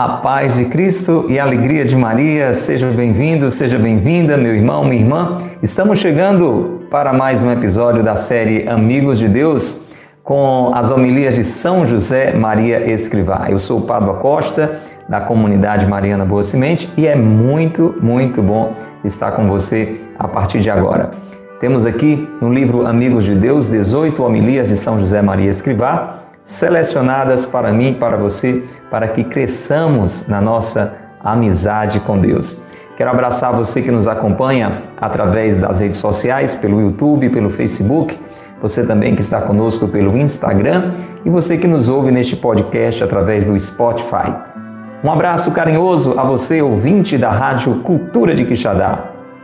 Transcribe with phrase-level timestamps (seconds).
[0.00, 4.82] A paz de Cristo e a alegria de Maria, seja bem-vindo, seja bem-vinda, meu irmão,
[4.82, 5.42] minha irmã.
[5.62, 9.82] Estamos chegando para mais um episódio da série Amigos de Deus
[10.24, 13.48] com as homilias de São José Maria Escrivá.
[13.50, 14.80] Eu sou o Padua Costa,
[15.10, 20.60] da comunidade Mariana Boa Semente, e é muito, muito bom estar com você a partir
[20.60, 21.10] de agora.
[21.58, 27.44] Temos aqui no livro Amigos de Deus 18 homilias de São José Maria Escrivá selecionadas
[27.44, 32.62] para mim e para você, para que cresçamos na nossa amizade com Deus.
[32.96, 38.16] Quero abraçar você que nos acompanha através das redes sociais, pelo YouTube, pelo Facebook,
[38.62, 40.92] você também que está conosco pelo Instagram
[41.24, 44.49] e você que nos ouve neste podcast através do Spotify.
[45.02, 48.98] Um abraço carinhoso a você, ouvinte da Rádio Cultura de Quixadá,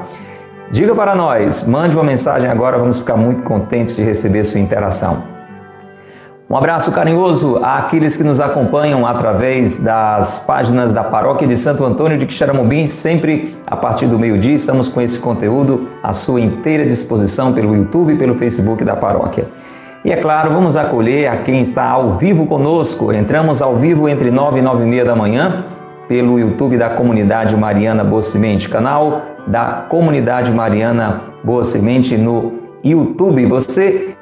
[0.72, 5.33] Diga para nós, mande uma mensagem agora, vamos ficar muito contentes de receber sua interação.
[6.54, 12.16] Um abraço carinhoso àqueles que nos acompanham através das páginas da Paróquia de Santo Antônio
[12.16, 14.54] de Quixaramobim, sempre a partir do meio-dia.
[14.54, 19.48] Estamos com esse conteúdo à sua inteira disposição pelo YouTube e pelo Facebook da paróquia.
[20.06, 23.12] E é claro, vamos acolher a quem está ao vivo conosco.
[23.12, 25.66] Entramos ao vivo entre 9 e 9 e meia da manhã
[26.08, 33.44] pelo YouTube da Comunidade Mariana Boa Semente, canal da Comunidade Mariana Boa Semente no YouTube.
[33.48, 34.16] Você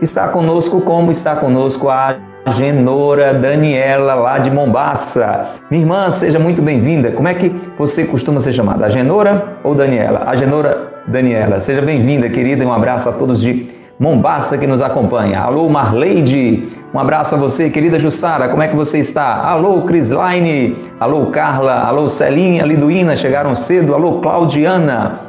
[0.00, 2.16] está conosco como está conosco a
[2.48, 5.46] Genora Daniela, lá de Mombaça.
[5.70, 7.10] Minha irmã, seja muito bem-vinda.
[7.10, 8.86] Como é que você costuma ser chamada?
[8.86, 10.24] A Genora ou Daniela?
[10.26, 11.58] A Genora Daniela.
[11.58, 15.40] Seja bem-vinda, querida, e um abraço a todos de Mombaça que nos acompanha.
[15.40, 16.68] Alô, Marleide.
[16.92, 18.46] Um abraço a você, querida Jussara.
[18.50, 19.36] Como é que você está?
[19.36, 20.76] Alô, Crislaine.
[21.00, 21.80] Alô, Carla.
[21.80, 23.16] Alô, Celinha, Liduína.
[23.16, 23.94] Chegaram cedo.
[23.94, 25.20] Alô, Claudiana.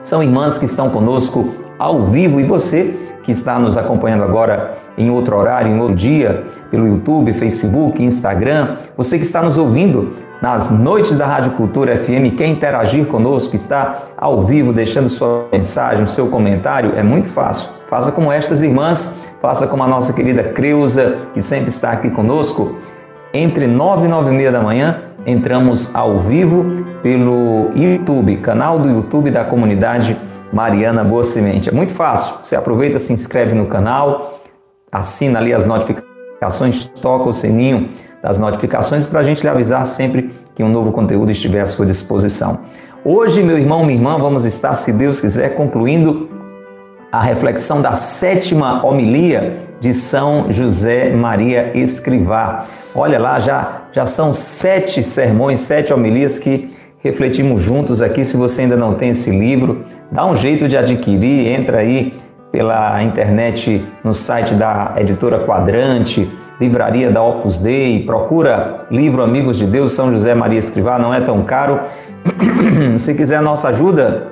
[0.00, 5.10] São irmãs que estão conosco ao vivo e você que está nos acompanhando agora em
[5.10, 10.12] outro horário, em outro dia, pelo YouTube, Facebook, Instagram, você que está nos ouvindo
[10.42, 16.04] nas noites da Rádio Cultura FM, quer interagir conosco, está ao vivo, deixando sua mensagem,
[16.08, 17.70] seu comentário, é muito fácil.
[17.86, 22.76] Faça como estas irmãs, faça como a nossa querida Creuza, que sempre está aqui conosco.
[23.32, 28.88] Entre nove e nove e meia da manhã, entramos ao vivo pelo YouTube, canal do
[28.88, 30.16] YouTube da comunidade
[30.52, 31.68] Mariana Boa Semente.
[31.68, 32.36] É muito fácil.
[32.42, 34.40] Você aproveita, se inscreve no canal,
[34.90, 37.88] assina ali as notificações, toca o sininho
[38.22, 41.86] das notificações para a gente lhe avisar sempre que um novo conteúdo estiver à sua
[41.86, 42.60] disposição.
[43.04, 46.28] Hoje, meu irmão, minha irmã, vamos estar, se Deus quiser, concluindo
[47.10, 52.64] a reflexão da sétima homilia de São José Maria Escrivá.
[52.94, 56.70] Olha lá, já, já são sete sermões, sete homilias que
[57.00, 58.24] refletimos juntos aqui.
[58.24, 59.81] Se você ainda não tem esse livro,
[60.12, 62.12] dá um jeito de adquirir, entra aí
[62.52, 66.30] pela internet no site da editora Quadrante,
[66.60, 71.20] livraria da Opus Dei, procura livro Amigos de Deus, São José Maria Escrivá, não é
[71.20, 71.80] tão caro.
[73.00, 74.26] Se quiser nossa ajuda,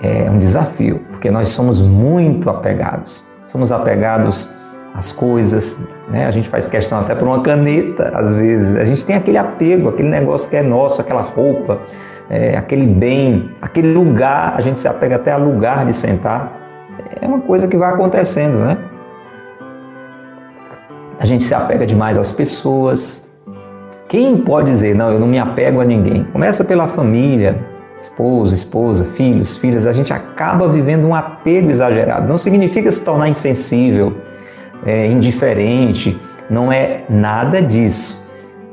[0.06, 3.24] É um desafio, porque nós somos muito apegados.
[3.46, 4.54] Somos apegados
[4.92, 6.26] às coisas, né?
[6.26, 8.76] A gente faz questão até por uma caneta, às vezes.
[8.76, 11.78] A gente tem aquele apego, aquele negócio que é nosso, aquela roupa,
[12.28, 14.52] é, aquele bem, aquele lugar.
[14.54, 16.52] A gente se apega até a lugar de sentar.
[17.18, 18.76] É uma coisa que vai acontecendo, né?
[21.18, 23.30] A gente se apega demais às pessoas.
[24.06, 26.24] Quem pode dizer, não, eu não me apego a ninguém?
[26.24, 29.87] Começa pela família, esposo, esposa, filhos, filhas.
[29.87, 32.29] A gente acaba vivendo um apego exagerado.
[32.29, 34.14] Não significa se tornar insensível,
[34.85, 36.20] é, indiferente,
[36.50, 38.25] não é nada disso.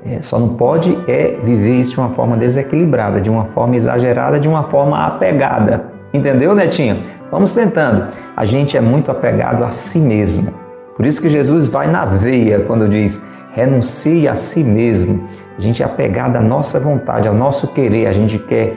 [0.03, 4.39] É, só não pode é viver isso de uma forma desequilibrada, de uma forma exagerada,
[4.39, 5.91] de uma forma apegada.
[6.13, 7.01] Entendeu, Netinho?
[7.29, 8.07] Vamos tentando.
[8.35, 10.53] A gente é muito apegado a si mesmo.
[10.97, 13.21] Por isso que Jesus vai na veia quando diz:
[13.53, 15.27] renuncie a si mesmo.
[15.57, 18.07] A gente é apegado à nossa vontade, ao nosso querer.
[18.07, 18.75] A gente quer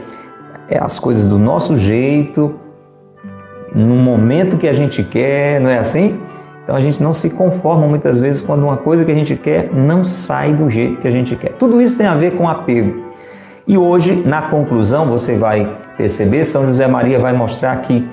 [0.70, 2.58] as coisas do nosso jeito,
[3.74, 6.20] no momento que a gente quer, não é assim?
[6.62, 9.70] Então a gente não se conforma muitas vezes quando uma coisa que a gente quer
[9.72, 11.52] não sai do jeito que a gente quer.
[11.52, 13.04] Tudo isso tem a ver com apego.
[13.66, 18.08] E hoje, na conclusão, você vai perceber, São José Maria vai mostrar que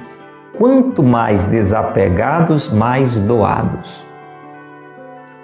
[0.58, 4.06] quanto mais desapegados, mais doados.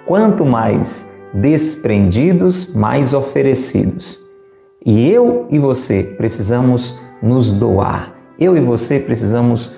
[0.06, 4.27] Quanto mais desprendidos, mais oferecidos.
[4.88, 8.14] E eu e você precisamos nos doar.
[8.40, 9.74] Eu e você precisamos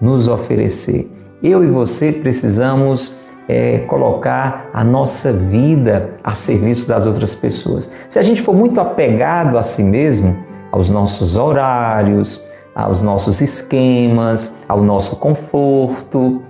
[0.00, 1.06] nos oferecer.
[1.42, 7.92] Eu e você precisamos é, colocar a nossa vida a serviço das outras pessoas.
[8.08, 12.42] Se a gente for muito apegado a si mesmo, aos nossos horários,
[12.74, 16.42] aos nossos esquemas, ao nosso conforto,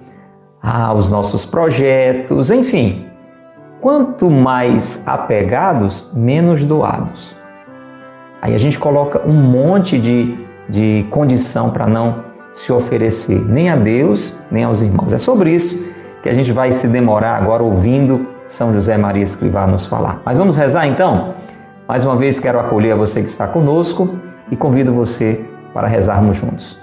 [0.62, 3.06] aos nossos projetos, enfim.
[3.80, 7.42] Quanto mais apegados, menos doados.
[8.44, 10.36] Aí a gente coloca um monte de,
[10.68, 15.14] de condição para não se oferecer nem a Deus, nem aos irmãos.
[15.14, 15.90] É sobre isso
[16.22, 20.20] que a gente vai se demorar agora ouvindo São José Maria Escrivá nos falar.
[20.26, 21.36] Mas vamos rezar então?
[21.88, 24.18] Mais uma vez quero acolher a você que está conosco
[24.50, 25.42] e convido você
[25.72, 26.78] para rezarmos juntos.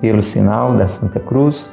[0.00, 1.72] Pelo sinal da Santa Cruz,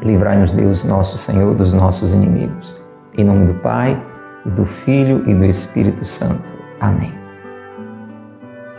[0.00, 2.80] livrai-nos Deus, nosso Senhor, dos nossos inimigos.
[3.18, 4.00] Em nome do Pai,
[4.46, 6.54] e do Filho e do Espírito Santo.
[6.80, 7.25] Amém.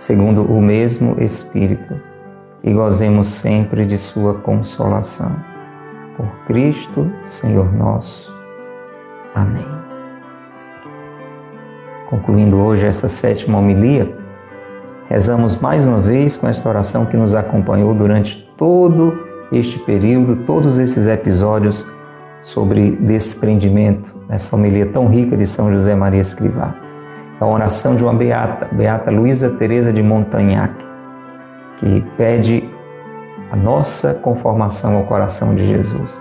[0.00, 2.00] segundo o mesmo Espírito
[2.64, 5.36] e gozemos sempre de Sua consolação.
[6.16, 8.34] Por Cristo, Senhor nosso.
[9.34, 9.66] Amém.
[12.08, 14.10] Concluindo hoje essa sétima homilia,
[15.06, 19.22] rezamos mais uma vez com esta oração que nos acompanhou durante todo
[19.52, 21.86] este período, todos esses episódios
[22.40, 26.89] sobre desprendimento, nessa homilia tão rica de São José Maria Escrivá.
[27.40, 30.74] Uma oração de uma beata, Beata Luísa Teresa de Montagnac,
[31.78, 32.68] que pede
[33.50, 36.20] a nossa conformação ao coração de Jesus.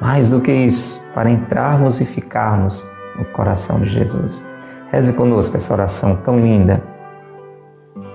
[0.00, 2.84] Mais do que isso, para entrarmos e ficarmos
[3.16, 4.44] no coração de Jesus.
[4.90, 6.82] Reze conosco essa oração tão linda.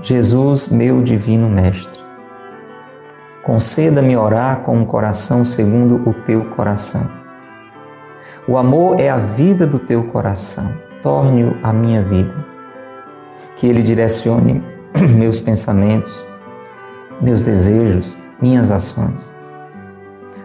[0.02, 2.08] Jesus, meu divino Mestre,
[3.48, 7.10] Conceda-me orar com um coração segundo o teu coração.
[8.46, 10.70] O amor é a vida do teu coração.
[11.08, 12.34] Torne-o a minha vida.
[13.56, 14.62] Que ele direcione
[15.16, 16.28] meus pensamentos,
[17.22, 19.32] meus desejos, minhas ações.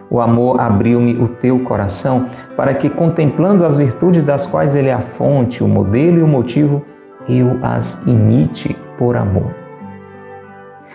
[0.09, 4.93] O amor abriu-me o teu coração para que, contemplando as virtudes das quais ele é
[4.93, 6.81] a fonte, o modelo e o motivo,
[7.27, 9.53] eu as imite por amor.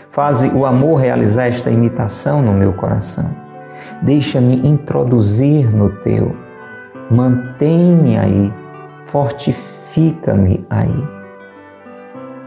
[0.08, 3.36] Faze o amor realizar esta imitação no meu coração.
[4.00, 6.34] Deixa-me introduzir no teu.
[7.10, 8.67] Mantém-me aí.
[9.08, 11.08] Fortifica-me aí.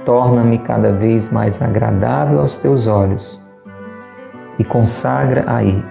[0.06, 3.42] Torna-me cada vez mais agradável aos teus olhos
[4.60, 5.84] e consagra aí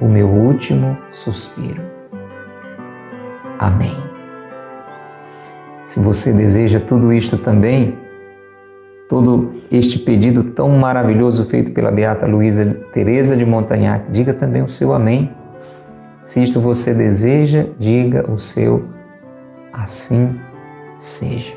[0.00, 1.82] o meu último suspiro.
[3.58, 3.96] Amém.
[5.82, 7.98] Se você deseja tudo isto também,
[9.08, 14.08] todo este pedido tão maravilhoso feito pela Beata Luísa Teresa de Montagnac.
[14.12, 15.34] Diga também o seu amém.
[16.22, 18.94] Se isto você deseja, diga o seu
[19.74, 20.40] assim
[20.96, 21.54] seja.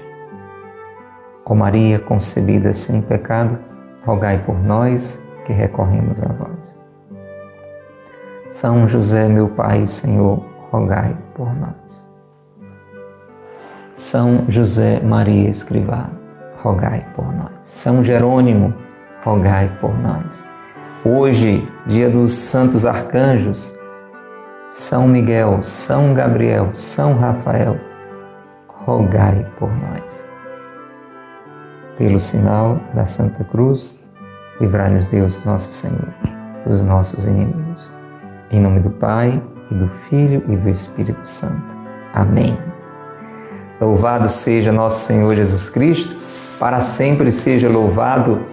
[1.46, 3.58] Ó Maria concebida sem pecado,
[4.06, 6.78] rogai por nós que recorremos a vós.
[8.50, 12.14] São José, meu Pai e Senhor, rogai por nós.
[13.94, 16.10] São José Maria Escrivá,
[16.62, 17.52] rogai por nós.
[17.62, 18.74] São Jerônimo,
[19.24, 20.46] rogai por nós.
[21.06, 23.74] Hoje, dia dos santos arcanjos,
[24.68, 27.78] São Miguel, São Gabriel, São Rafael,
[28.88, 30.26] rogai por nós.
[31.98, 33.94] Pelo sinal da Santa Cruz,
[34.62, 36.08] livrai-nos Deus, nosso Senhor,
[36.66, 37.92] dos nossos inimigos.
[38.50, 41.78] Em nome do Pai, e do Filho e do Espírito Santo.
[42.14, 42.58] Amém.
[43.82, 46.16] Louvado seja nosso Senhor Jesus Cristo,
[46.58, 48.46] para sempre seja louvado,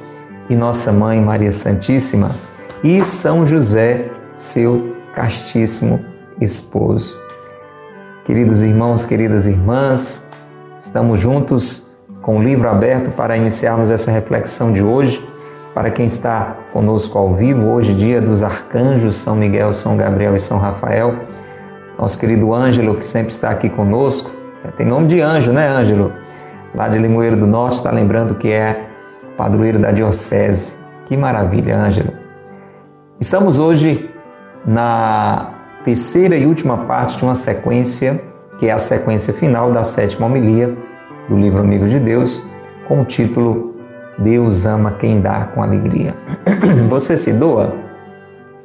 [0.51, 2.33] e nossa Mãe Maria Santíssima,
[2.83, 6.05] e São José, seu castíssimo
[6.41, 7.24] esposo.
[8.25, 10.31] Queridos irmãos, queridas irmãs,
[10.79, 15.23] estamos juntos com o livro aberto para iniciarmos essa reflexão de hoje.
[15.75, 20.41] Para quem está conosco ao vivo, hoje, dia dos arcanjos, São Miguel, São Gabriel e
[20.41, 21.17] São Rafael.
[21.99, 24.31] Nosso querido Ângelo, que sempre está aqui conosco,
[24.75, 26.11] tem nome de anjo, né, Ângelo?
[26.75, 28.87] Lá de Limoeiro do Norte, está lembrando que é
[29.37, 30.79] padroeiro da Diocese.
[31.05, 32.15] Que maravilha, Ângelo.
[33.21, 34.11] Estamos hoje
[34.65, 35.54] na
[35.85, 38.21] terceira e última parte de uma sequência,
[38.59, 40.77] que é a sequência final da sétima homilia
[41.29, 42.43] do livro Amigo de Deus,
[42.89, 43.75] com o título
[44.19, 46.15] Deus ama quem dá com alegria.
[46.89, 47.75] Você se doa?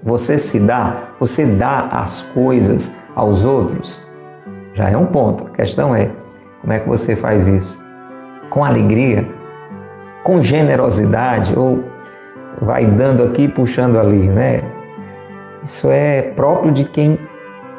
[0.01, 1.09] Você se dá?
[1.19, 3.99] Você dá as coisas aos outros?
[4.73, 5.47] Já é um ponto.
[5.47, 6.11] A questão é
[6.61, 7.83] como é que você faz isso?
[8.49, 9.27] Com alegria?
[10.23, 11.57] Com generosidade?
[11.57, 11.83] Ou
[12.61, 14.61] vai dando aqui puxando ali, né?
[15.63, 17.19] Isso é próprio de quem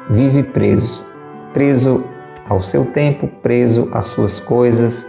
[0.08, 1.04] vive preso.
[1.52, 2.04] Preso
[2.48, 5.06] ao seu tempo, preso às suas coisas.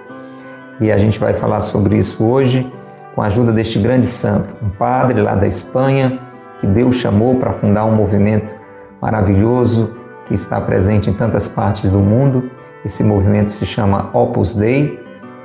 [0.80, 2.72] E a gente vai falar sobre isso hoje
[3.14, 6.20] com a ajuda deste grande santo, um padre lá da Espanha,
[6.60, 8.56] que Deus chamou para fundar um movimento
[9.02, 12.50] maravilhoso que está presente em tantas partes do mundo.
[12.86, 15.00] Esse movimento se chama Opus Dei,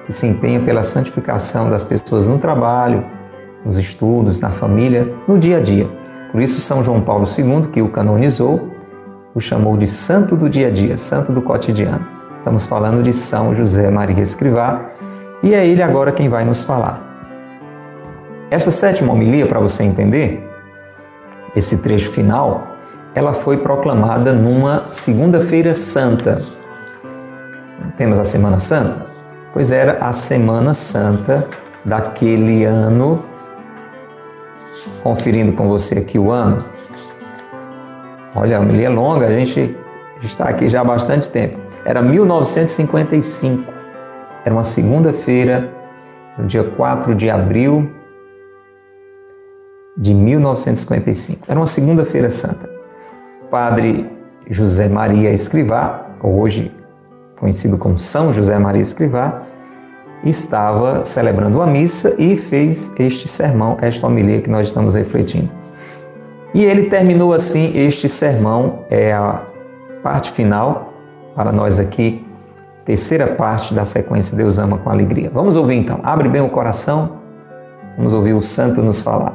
[0.05, 3.05] que se empenha pela santificação das pessoas no trabalho,
[3.65, 5.89] nos estudos, na família, no dia a dia.
[6.33, 8.71] Por isso, São João Paulo II, que o canonizou,
[9.35, 12.07] o chamou de santo do dia a dia, santo do cotidiano.
[12.37, 14.91] Estamos falando de São José Maria Escrivá
[15.43, 17.03] e é ele agora quem vai nos falar.
[18.51, 20.49] Esta sétima homilia, para você entender,
[21.55, 22.77] esse trecho final,
[23.15, 26.43] ela foi proclamada numa segunda-feira santa.
[27.97, 29.07] Temos a Semana Santa?
[29.53, 31.49] Pois era a Semana Santa
[31.85, 33.25] daquele ano.
[35.03, 36.65] Conferindo com você aqui o ano,
[38.39, 39.75] Olha, a homilia é longa, a gente
[40.23, 41.57] está aqui já há bastante tempo.
[41.87, 43.73] Era 1955.
[44.45, 45.73] Era uma segunda-feira,
[46.37, 47.91] no dia 4 de abril
[49.97, 51.47] de 1955.
[51.49, 52.69] Era uma segunda-feira santa.
[53.43, 54.07] O padre
[54.51, 56.71] José Maria Escrivá, hoje
[57.39, 59.41] conhecido como São José Maria Escrivá,
[60.29, 65.53] estava celebrando a missa e fez este sermão, esta homilia que nós estamos refletindo.
[66.55, 69.43] E ele terminou assim este sermão, é a
[70.03, 70.93] parte final
[71.35, 72.27] para nós aqui,
[72.85, 75.29] terceira parte da sequência Deus ama com alegria.
[75.31, 76.01] Vamos ouvir então.
[76.03, 77.19] Abre bem o coração.
[77.97, 79.35] Vamos ouvir o santo nos falar.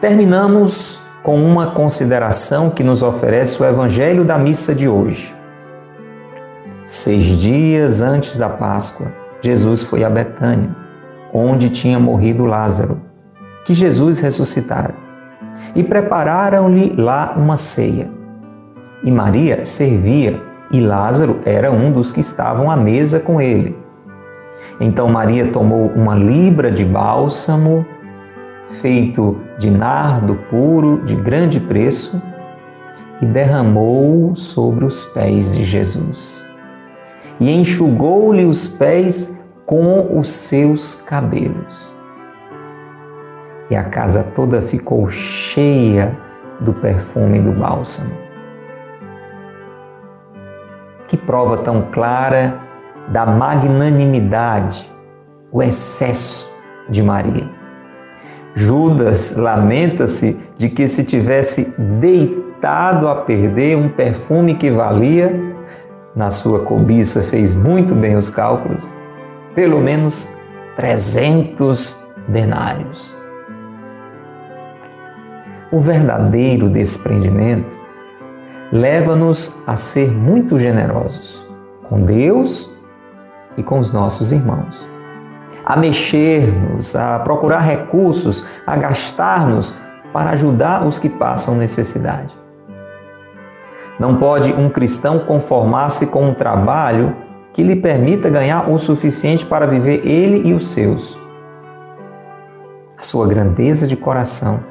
[0.00, 5.34] Terminamos com uma consideração que nos oferece o evangelho da missa de hoje.
[6.86, 10.70] Seis dias antes da Páscoa, Jesus foi a Betânia,
[11.34, 13.02] onde tinha morrido Lázaro
[13.64, 14.94] que Jesus ressuscitara.
[15.74, 18.08] E prepararam-lhe lá uma ceia.
[19.02, 20.40] E Maria servia,
[20.70, 23.76] e Lázaro era um dos que estavam à mesa com ele.
[24.78, 27.84] Então Maria tomou uma libra de bálsamo,
[28.68, 32.22] feito de nardo puro de grande preço,
[33.20, 36.45] e derramou sobre os pés de Jesus.
[37.38, 41.96] E enxugou-lhe os pés com os seus cabelos
[43.70, 46.16] e a casa toda ficou cheia
[46.60, 48.14] do perfume do bálsamo.
[51.08, 52.60] Que prova tão clara
[53.08, 54.90] da magnanimidade,
[55.52, 56.52] o excesso
[56.88, 57.48] de Maria.
[58.54, 65.55] Judas lamenta-se de que se tivesse deitado a perder um perfume que valia,
[66.16, 68.94] na sua cobiça fez muito bem os cálculos,
[69.54, 70.30] pelo menos
[70.74, 73.14] 300 denários.
[75.70, 77.76] O verdadeiro desprendimento
[78.72, 81.46] leva-nos a ser muito generosos
[81.82, 82.70] com Deus
[83.56, 84.88] e com os nossos irmãos.
[85.64, 89.74] A mexer-nos, a procurar recursos, a gastar-nos
[90.12, 92.45] para ajudar os que passam necessidade.
[93.98, 97.16] Não pode um cristão conformar-se com um trabalho
[97.52, 101.18] que lhe permita ganhar o suficiente para viver ele e os seus.
[102.98, 104.62] A sua grandeza de coração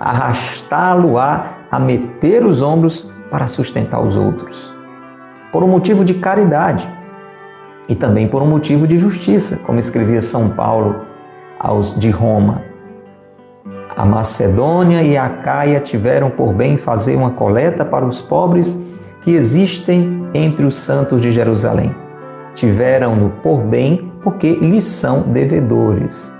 [0.00, 4.74] arrastá-lo-á a meter os ombros para sustentar os outros,
[5.52, 6.88] por um motivo de caridade
[7.88, 11.02] e também por um motivo de justiça, como escrevia São Paulo
[11.58, 12.67] aos de Roma.
[13.96, 18.86] A Macedônia e a Caia tiveram por bem fazer uma coleta para os pobres
[19.22, 21.94] que existem entre os santos de Jerusalém.
[22.54, 26.32] Tiveram-no por bem porque lhes são devedores.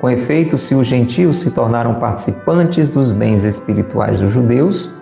[0.00, 4.92] Com efeito, se os gentios se tornaram participantes dos bens espirituais dos judeus,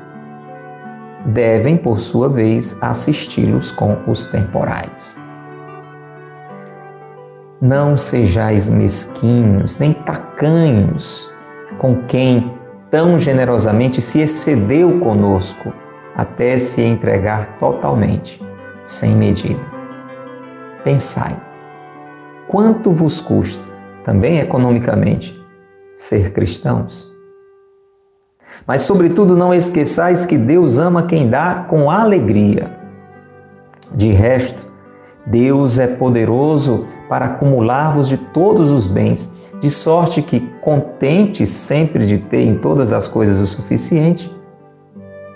[1.25, 5.19] devem, por sua vez, assisti-los com os temporais.
[7.61, 11.29] Não sejais mesquinhos nem tacanhos
[11.80, 12.52] com quem
[12.90, 15.72] tão generosamente se excedeu conosco
[16.14, 18.38] até se entregar totalmente,
[18.84, 19.62] sem medida.
[20.84, 21.34] Pensai,
[22.46, 23.66] quanto vos custa,
[24.04, 25.42] também economicamente,
[25.94, 27.10] ser cristãos?
[28.66, 32.78] Mas, sobretudo, não esqueçais que Deus ama quem dá com alegria.
[33.94, 34.69] De resto,
[35.26, 42.18] Deus é poderoso para acumular-vos de todos os bens de sorte que, contente sempre de
[42.18, 44.34] ter em todas as coisas o suficiente,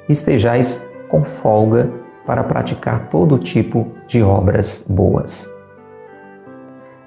[0.09, 1.91] estejais com folga
[2.27, 5.49] para praticar todo tipo de obras boas.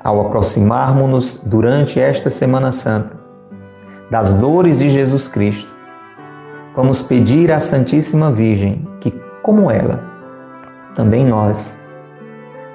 [0.04, 3.18] Ao aproximarmos-nos durante esta Semana Santa
[4.12, 5.76] das dores de Jesus Cristo,
[6.76, 10.04] vamos pedir à Santíssima Virgem que, como ela,
[10.94, 11.80] também nós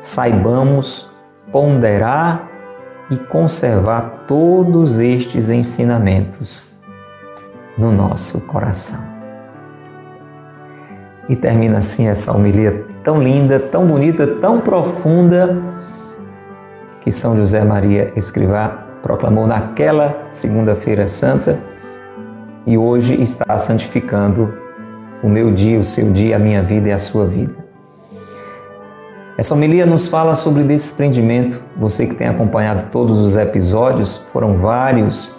[0.02, 1.08] saibamos
[1.52, 2.50] ponderar
[3.08, 6.64] e conservar todos estes ensinamentos
[7.78, 9.00] no nosso coração.
[11.28, 15.62] E termina assim essa homilia tão linda, tão bonita, tão profunda
[17.00, 21.60] que São José Maria Escrivá proclamou naquela segunda-feira santa
[22.66, 24.52] e hoje está santificando
[25.22, 27.61] o meu dia, o seu dia, a minha vida e a sua vida.
[29.36, 31.64] Essa homilia nos fala sobre desprendimento.
[31.78, 35.32] Você que tem acompanhado todos os episódios, foram vários,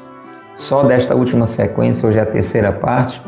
[0.55, 3.21] só desta última sequência, hoje é a terceira parte.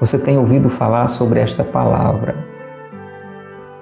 [0.00, 2.36] Você tem ouvido falar sobre esta palavra,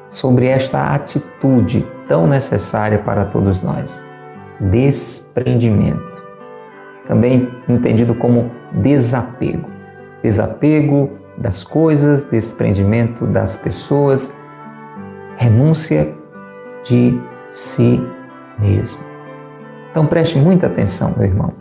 [0.09, 4.02] sobre esta atitude tão necessária para todos nós:
[4.59, 6.24] desprendimento.
[7.07, 9.70] Também entendido como desapego.
[10.24, 14.33] Desapego das coisas, desprendimento das pessoas
[15.36, 16.14] renúncia
[16.84, 17.20] de
[17.50, 18.06] si
[18.58, 19.00] mesmo.
[19.90, 21.52] Então preste muita atenção, meu irmão.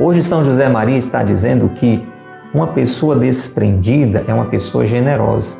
[0.00, 2.06] Hoje São José Maria está dizendo que
[2.54, 5.58] uma pessoa desprendida é uma pessoa generosa.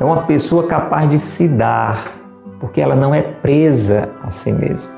[0.00, 2.04] É uma pessoa capaz de se dar,
[2.60, 4.92] porque ela não é presa a si mesma.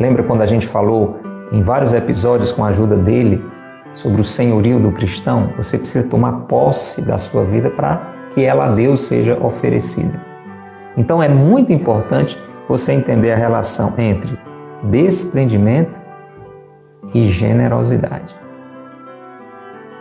[0.00, 1.20] Lembra quando a gente falou
[1.52, 3.44] em vários episódios com a ajuda dele
[3.92, 5.52] sobre o senhorio do cristão?
[5.56, 10.22] Você precisa tomar posse da sua vida para que ela a Deus seja oferecida.
[10.94, 14.38] Então é muito importante você entender a relação entre
[14.82, 15.98] desprendimento
[17.14, 18.36] e generosidade.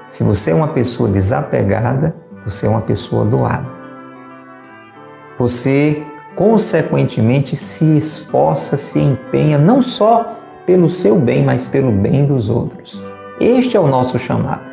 [0.10, 3.67] Se você é uma pessoa desapegada, você é uma pessoa doada.
[5.38, 6.04] Você,
[6.36, 13.02] consequentemente, se esforça, se empenha não só pelo seu bem, mas pelo bem dos outros.
[13.39, 14.63] Este é o nosso chamado.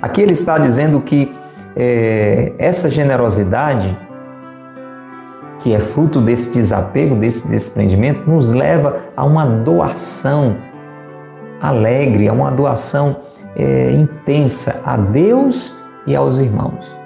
[0.00, 1.30] Aqui ele está dizendo que
[1.76, 3.96] é, essa generosidade,
[5.58, 10.56] que é fruto desse desapego, desse desprendimento, nos leva a uma doação
[11.60, 13.18] alegre, a uma doação
[13.54, 15.74] é, intensa a Deus
[16.06, 16.96] e aos irmãos.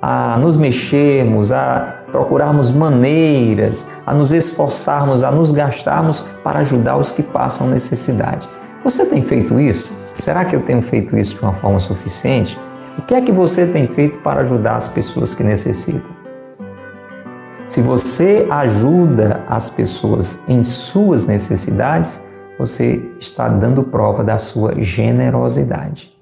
[0.00, 7.12] A nos mexermos, a procurarmos maneiras, a nos esforçarmos, a nos gastarmos para ajudar os
[7.12, 8.48] que passam necessidade.
[8.84, 9.90] Você tem feito isso?
[10.18, 12.58] Será que eu tenho feito isso de uma forma suficiente?
[12.98, 16.10] O que é que você tem feito para ajudar as pessoas que necessitam?
[17.64, 22.20] Se você ajuda as pessoas em suas necessidades,
[22.58, 26.12] você está dando prova da sua generosidade.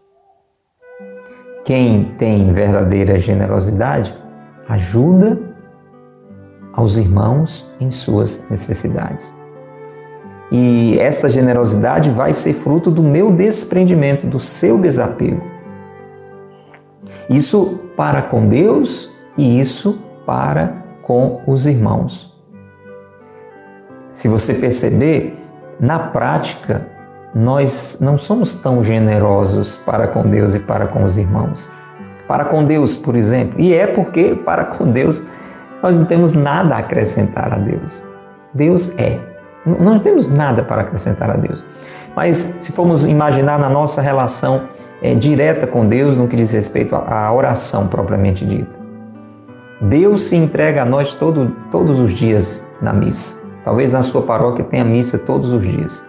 [1.65, 4.15] Quem tem verdadeira generosidade
[4.69, 5.41] ajuda
[6.75, 9.35] aos irmãos em suas necessidades.
[10.53, 15.56] E essa generosidade vai ser fruto do meu desprendimento, do seu desapego.
[17.29, 22.35] Isso para com Deus e isso para com os irmãos.
[24.11, 25.37] Se você perceber,
[25.79, 26.87] na prática,
[27.35, 31.71] nós não somos tão generosos para com Deus e para com os irmãos.
[32.27, 35.25] Para com Deus, por exemplo, e é porque para com Deus
[35.83, 38.03] nós não temos nada a acrescentar a Deus.
[38.55, 39.21] Deus é.
[39.67, 41.65] Nós não temos nada para acrescentar a Deus.
[42.15, 44.69] Mas se formos imaginar na nossa relação
[45.03, 48.77] é, direta com Deus no que diz respeito à oração propriamente dita,
[49.81, 53.45] Deus se entrega a nós todo, todos os dias na missa.
[53.63, 56.05] Talvez na sua paróquia tenha missa todos os dias.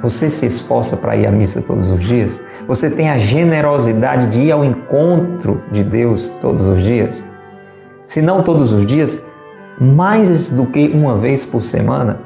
[0.00, 2.40] Você se esforça para ir à missa todos os dias?
[2.68, 7.24] Você tem a generosidade de ir ao encontro de Deus todos os dias?
[8.04, 9.26] Se não todos os dias,
[9.80, 12.20] mais do que uma vez por semana?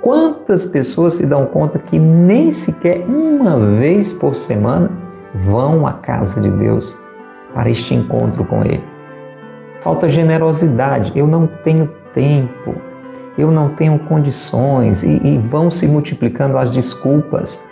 [0.00, 4.90] Quantas pessoas se dão conta que nem sequer uma vez por semana
[5.34, 6.96] vão à casa de Deus
[7.54, 8.84] para este encontro com Ele?
[9.80, 11.12] Falta generosidade.
[11.14, 12.74] Eu não tenho tempo,
[13.38, 17.62] eu não tenho condições e, e vão se multiplicando as desculpas.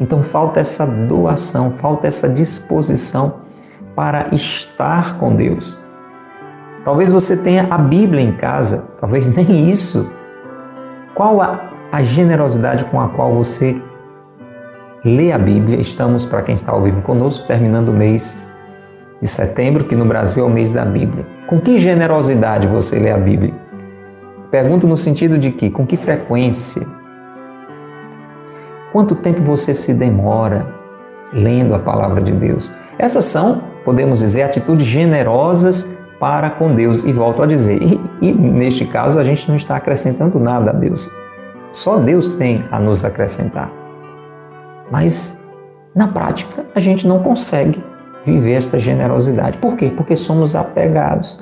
[0.00, 3.42] Então falta essa doação, falta essa disposição
[3.94, 5.78] para estar com Deus.
[6.84, 10.10] Talvez você tenha a Bíblia em casa, talvez nem isso.
[11.14, 13.80] Qual a, a generosidade com a qual você
[15.04, 15.80] lê a Bíblia?
[15.80, 18.38] Estamos, para quem está ao vivo conosco, terminando o mês
[19.20, 21.26] de setembro, que no Brasil é o mês da Bíblia.
[21.46, 23.54] Com que generosidade você lê a Bíblia?
[24.50, 26.86] Pergunto no sentido de que, com que frequência?
[28.92, 30.68] Quanto tempo você se demora
[31.32, 32.72] lendo a palavra de Deus?
[32.98, 37.04] Essas são, podemos dizer, atitudes generosas para com Deus.
[37.04, 40.74] E volto a dizer, e, e neste caso a gente não está acrescentando nada a
[40.74, 41.10] Deus.
[41.70, 43.81] Só Deus tem a nos acrescentar.
[44.92, 45.42] Mas
[45.96, 47.82] na prática a gente não consegue
[48.26, 49.56] viver esta generosidade.
[49.56, 49.90] Por quê?
[49.96, 51.40] Porque somos apegados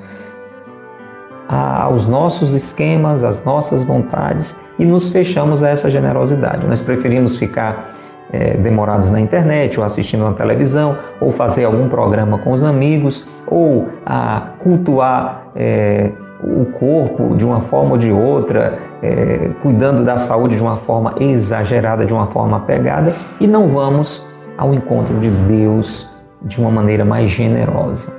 [1.48, 6.64] aos nossos esquemas, às nossas vontades e nos fechamos a essa generosidade.
[6.64, 7.92] Nós preferimos ficar
[8.32, 13.28] é, demorados na internet, ou assistindo uma televisão, ou fazer algum programa com os amigos,
[13.48, 20.16] ou a cultuar é, o corpo de uma forma ou de outra, é, cuidando da
[20.16, 24.26] saúde de uma forma exagerada, de uma forma apegada, e não vamos
[24.56, 26.08] ao encontro de Deus
[26.42, 28.12] de uma maneira mais generosa.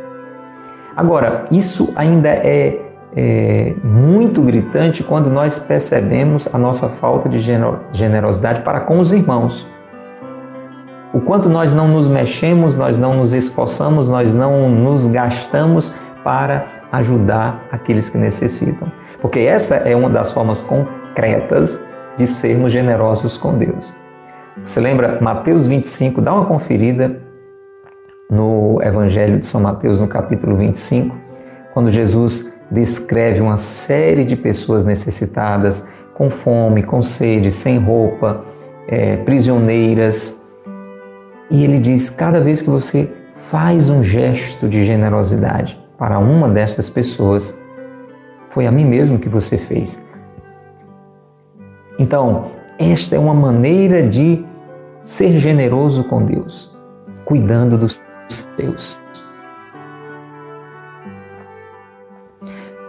[0.96, 2.80] Agora, isso ainda é,
[3.16, 7.40] é, muito gritante quando nós percebemos a nossa falta de
[7.92, 9.68] generosidade para com os irmãos.
[11.14, 16.81] O quanto nós não nos mexemos, nós não nos esforçamos, nós não nos gastamos para
[16.92, 18.92] ajudar aqueles que necessitam.
[19.22, 21.82] Porque essa é uma das formas concretas
[22.18, 23.94] de sermos generosos com Deus.
[24.66, 26.22] Você lembra Mateus 25?
[26.22, 27.22] Dá uma conferida
[28.30, 31.18] no Evangelho de São Mateus, no capítulo 25,
[31.74, 38.46] quando Jesus descreve uma série de pessoas necessitadas, com fome, com sede, sem roupa,
[38.88, 40.46] é, prisioneiras.
[41.50, 46.90] E ele diz: cada vez que você faz um gesto de generosidade para uma dessas
[46.90, 47.56] pessoas,
[48.50, 50.04] foi a mim mesmo que você fez.
[52.00, 52.46] Então,
[52.80, 54.44] esta é uma maneira de
[55.04, 56.76] ser generoso com Deus,
[57.24, 58.02] cuidando dos
[58.58, 59.00] seus.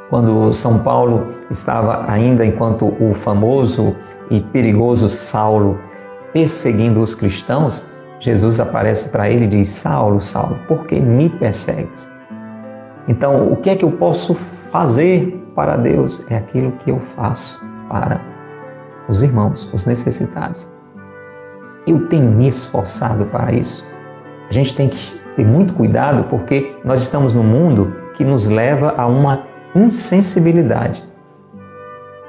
[0.08, 3.94] Quando São Paulo estava ainda enquanto o famoso
[4.30, 5.78] e perigoso Saulo
[6.32, 7.84] perseguindo os cristãos,
[8.18, 12.11] Jesus aparece para ele e diz: Saulo, Saulo, por que me persegues?
[13.08, 16.24] Então, o que é que eu posso fazer para Deus?
[16.30, 18.20] É aquilo que eu faço para
[19.08, 20.72] os irmãos, os necessitados.
[21.86, 23.84] Eu tenho me esforçado para isso.
[24.48, 28.94] A gente tem que ter muito cuidado porque nós estamos num mundo que nos leva
[28.96, 31.02] a uma insensibilidade.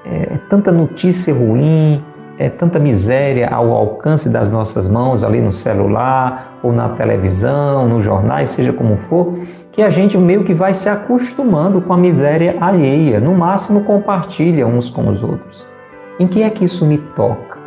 [0.06, 2.04] É, é tanta notícia ruim,
[2.38, 8.04] é tanta miséria ao alcance das nossas mãos, ali no celular, ou na televisão, nos
[8.04, 9.34] jornais, seja como for,
[9.72, 14.68] que a gente meio que vai se acostumando com a miséria alheia, no máximo compartilha
[14.68, 15.66] uns com os outros.
[16.20, 17.60] Em que é que isso me toca?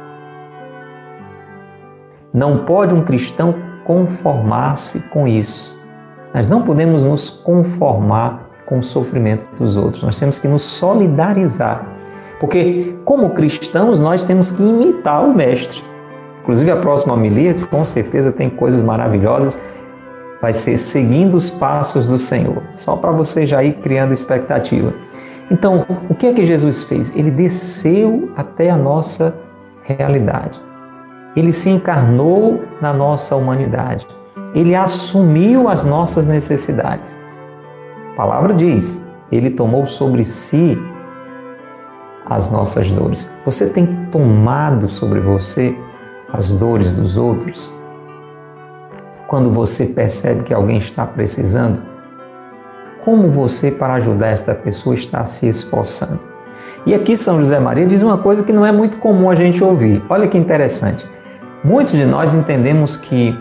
[2.32, 5.76] Não pode um cristão conformar-se com isso.
[6.34, 10.02] Nós não podemos nos conformar com o sofrimento dos outros.
[10.02, 11.95] Nós temos que nos solidarizar.
[12.38, 15.82] Porque, como cristãos, nós temos que imitar o Mestre.
[16.42, 19.58] Inclusive, a próxima homilia, com certeza, tem coisas maravilhosas.
[20.40, 22.62] Vai ser seguindo os passos do Senhor.
[22.74, 24.92] Só para você já ir criando expectativa.
[25.50, 27.16] Então, o que é que Jesus fez?
[27.16, 29.40] Ele desceu até a nossa
[29.82, 30.66] realidade
[31.36, 34.06] ele se encarnou na nossa humanidade.
[34.54, 37.16] Ele assumiu as nossas necessidades.
[38.12, 40.78] A palavra diz: ele tomou sobre si
[42.26, 43.32] as nossas dores.
[43.44, 45.78] Você tem tomado sobre você
[46.32, 47.70] as dores dos outros?
[49.28, 51.80] Quando você percebe que alguém está precisando,
[53.04, 56.20] como você, para ajudar esta pessoa, está se esforçando?
[56.84, 59.62] E aqui São José Maria diz uma coisa que não é muito comum a gente
[59.62, 60.04] ouvir.
[60.08, 61.06] Olha que interessante.
[61.62, 63.36] Muitos de nós entendemos que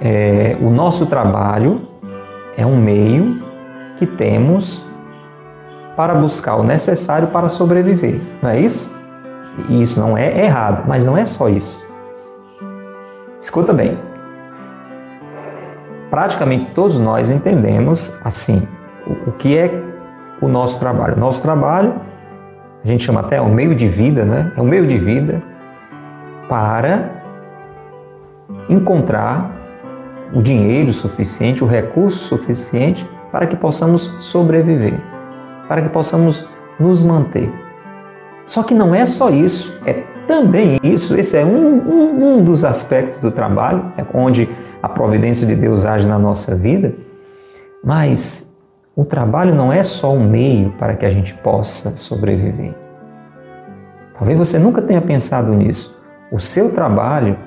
[0.00, 1.82] é, o nosso trabalho
[2.56, 3.42] é um meio
[3.96, 4.84] que temos
[5.96, 8.94] para buscar o necessário para sobreviver, não é isso?
[9.68, 11.84] Isso não é errado, mas não é só isso.
[13.38, 13.98] Escuta bem.
[16.10, 18.66] Praticamente todos nós entendemos assim
[19.26, 19.82] o que é
[20.40, 21.16] o nosso trabalho.
[21.18, 22.00] Nosso trabalho,
[22.82, 24.52] a gente chama até o um meio de vida, né?
[24.56, 25.42] É um meio de vida
[26.48, 27.10] para
[28.68, 29.50] encontrar
[30.34, 35.11] o dinheiro suficiente, o recurso suficiente para que possamos sobreviver
[35.72, 37.50] para que possamos nos manter.
[38.44, 41.16] Só que não é só isso, é também isso.
[41.16, 44.46] Esse é um, um, um dos aspectos do trabalho, é onde
[44.82, 46.92] a providência de Deus age na nossa vida.
[47.82, 48.54] Mas
[48.94, 52.74] o trabalho não é só um meio para que a gente possa sobreviver.
[54.12, 55.98] Talvez você nunca tenha pensado nisso.
[56.30, 57.38] O seu trabalho,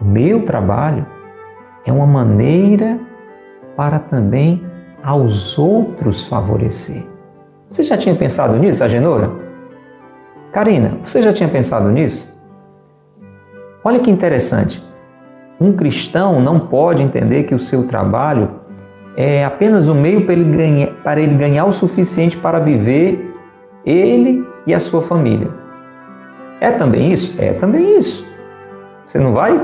[0.00, 1.06] o meu trabalho,
[1.86, 2.98] é uma maneira
[3.76, 4.66] para também
[5.00, 7.11] aos outros favorecer.
[7.72, 9.32] Você já tinha pensado nisso, Agenora?
[10.52, 12.38] Karina, você já tinha pensado nisso?
[13.82, 14.86] Olha que interessante.
[15.58, 18.60] Um cristão não pode entender que o seu trabalho
[19.16, 23.34] é apenas um meio para ele ganhar, para ele ganhar o suficiente para viver
[23.86, 25.48] ele e a sua família.
[26.60, 27.42] É também isso?
[27.42, 28.26] É também isso.
[29.06, 29.58] Você não vai,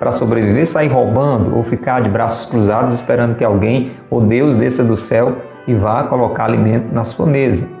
[0.00, 4.82] para sobreviver, sair roubando ou ficar de braços cruzados esperando que alguém ou Deus desça
[4.82, 7.76] do céu e vá colocar alimento na sua mesa.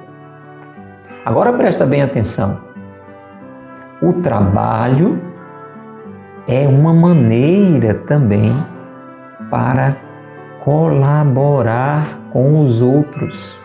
[1.24, 2.60] Agora presta bem atenção.
[4.00, 5.20] O trabalho
[6.46, 8.52] é uma maneira também
[9.50, 9.96] para
[10.60, 13.56] colaborar com os outros.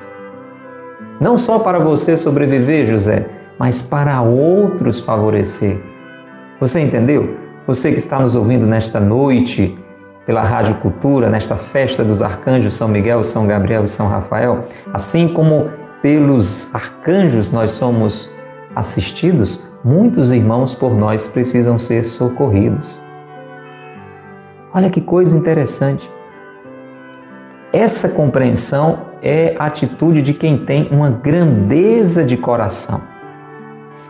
[1.19, 3.29] Não só para você sobreviver, José,
[3.60, 5.84] mas para outros favorecer.
[6.60, 7.38] Você entendeu?
[7.67, 9.77] Você que está nos ouvindo nesta noite,
[10.25, 15.27] pela Rádio Cultura, nesta festa dos arcanjos São Miguel, São Gabriel e São Rafael, assim
[15.27, 15.69] como
[16.01, 18.31] pelos arcanjos nós somos
[18.75, 23.01] assistidos, muitos irmãos por nós precisam ser socorridos.
[24.73, 26.10] Olha que coisa interessante.
[27.73, 33.01] Essa compreensão é a atitude de quem tem uma grandeza de coração,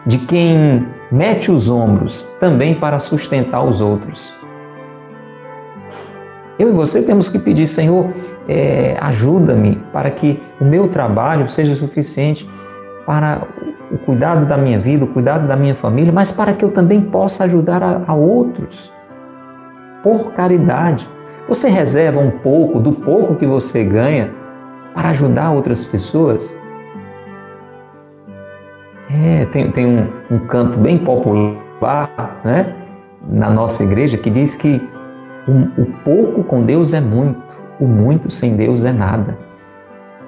[0.06, 4.41] de quem mete os ombros também para sustentar os outros.
[6.62, 8.08] Eu e você temos que pedir, Senhor,
[8.47, 12.47] é, ajuda-me para que o meu trabalho seja suficiente
[13.04, 13.47] para
[13.91, 17.02] o cuidado da minha vida, o cuidado da minha família, mas para que eu também
[17.02, 18.93] possa ajudar a, a outros.
[20.04, 21.10] Por caridade.
[21.47, 24.32] Você reserva um pouco do pouco que você ganha
[24.93, 26.56] para ajudar outras pessoas?
[29.10, 32.71] É, tem, tem um, um canto bem popular né,
[33.28, 34.80] na nossa igreja que diz que
[35.48, 39.38] o, o pouco com Deus é muito, o muito sem Deus é nada.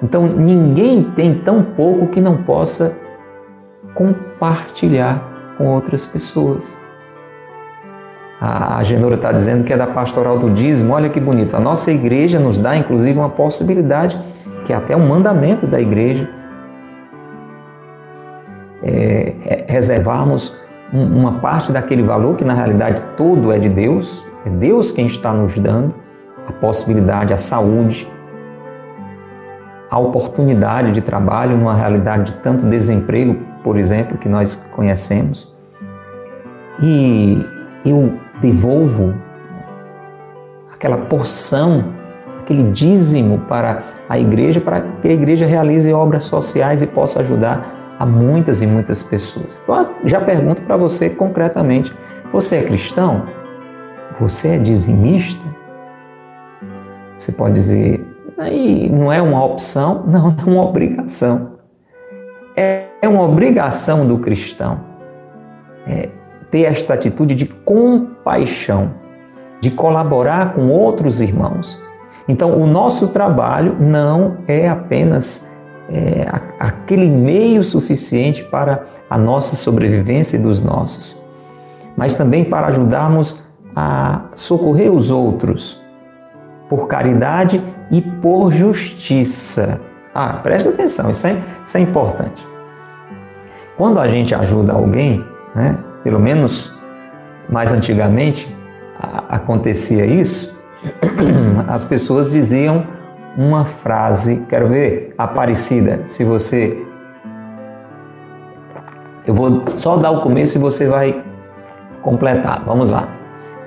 [0.02, 2.98] Então ninguém tem tão pouco que não possa
[3.94, 6.78] compartilhar com outras pessoas.
[8.40, 10.92] A Genora está dizendo que é da pastoral do dízimo.
[10.92, 11.56] Olha que bonito.
[11.56, 14.20] A nossa igreja nos dá, inclusive, uma possibilidade,
[14.66, 16.28] que é até um mandamento da igreja,
[18.82, 20.60] é, é reservarmos
[20.92, 25.32] uma parte daquele valor, que na realidade todo é de Deus, é Deus quem está
[25.32, 25.94] nos dando
[26.46, 28.06] a possibilidade, a saúde,
[29.90, 35.54] a oportunidade de trabalho numa realidade de tanto desemprego, por exemplo, que nós conhecemos.
[36.82, 37.46] E
[37.86, 39.14] eu devolvo
[40.72, 41.92] aquela porção,
[42.40, 47.96] aquele dízimo para a igreja, para que a igreja realize obras sociais e possa ajudar
[47.98, 49.60] a muitas e muitas pessoas.
[49.68, 51.96] Eu já pergunto para você concretamente:
[52.32, 53.43] você é cristão?
[54.20, 55.44] Você é dizimista?
[57.18, 58.06] Você pode dizer,
[58.38, 61.54] aí não é uma opção, não, é uma obrigação.
[62.56, 64.80] É, é uma obrigação do cristão
[65.86, 66.08] é,
[66.50, 68.94] ter esta atitude de compaixão,
[69.60, 71.82] de colaborar com outros irmãos.
[72.28, 75.52] Então, o nosso trabalho não é apenas
[75.90, 76.26] é,
[76.58, 81.16] aquele meio suficiente para a nossa sobrevivência e dos nossos,
[81.96, 83.42] mas também para ajudarmos
[83.74, 85.82] a socorrer os outros
[86.68, 89.80] por caridade e por justiça.
[90.14, 92.46] Ah, presta atenção, isso é, isso é importante.
[93.76, 96.72] Quando a gente ajuda alguém, né, pelo menos
[97.48, 98.54] mais antigamente
[98.98, 100.62] a, acontecia isso,
[101.66, 102.86] as pessoas diziam
[103.36, 106.84] uma frase, quero ver, Aparecida, se você.
[109.26, 111.24] Eu vou só dar o começo e você vai
[112.02, 112.62] completar.
[112.64, 113.08] Vamos lá.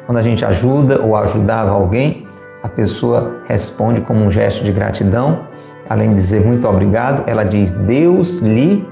[0.07, 2.25] Quando a gente ajuda ou ajudava alguém,
[2.63, 5.41] a pessoa responde como um gesto de gratidão,
[5.89, 8.87] além de dizer muito obrigado, ela diz Deus lhe,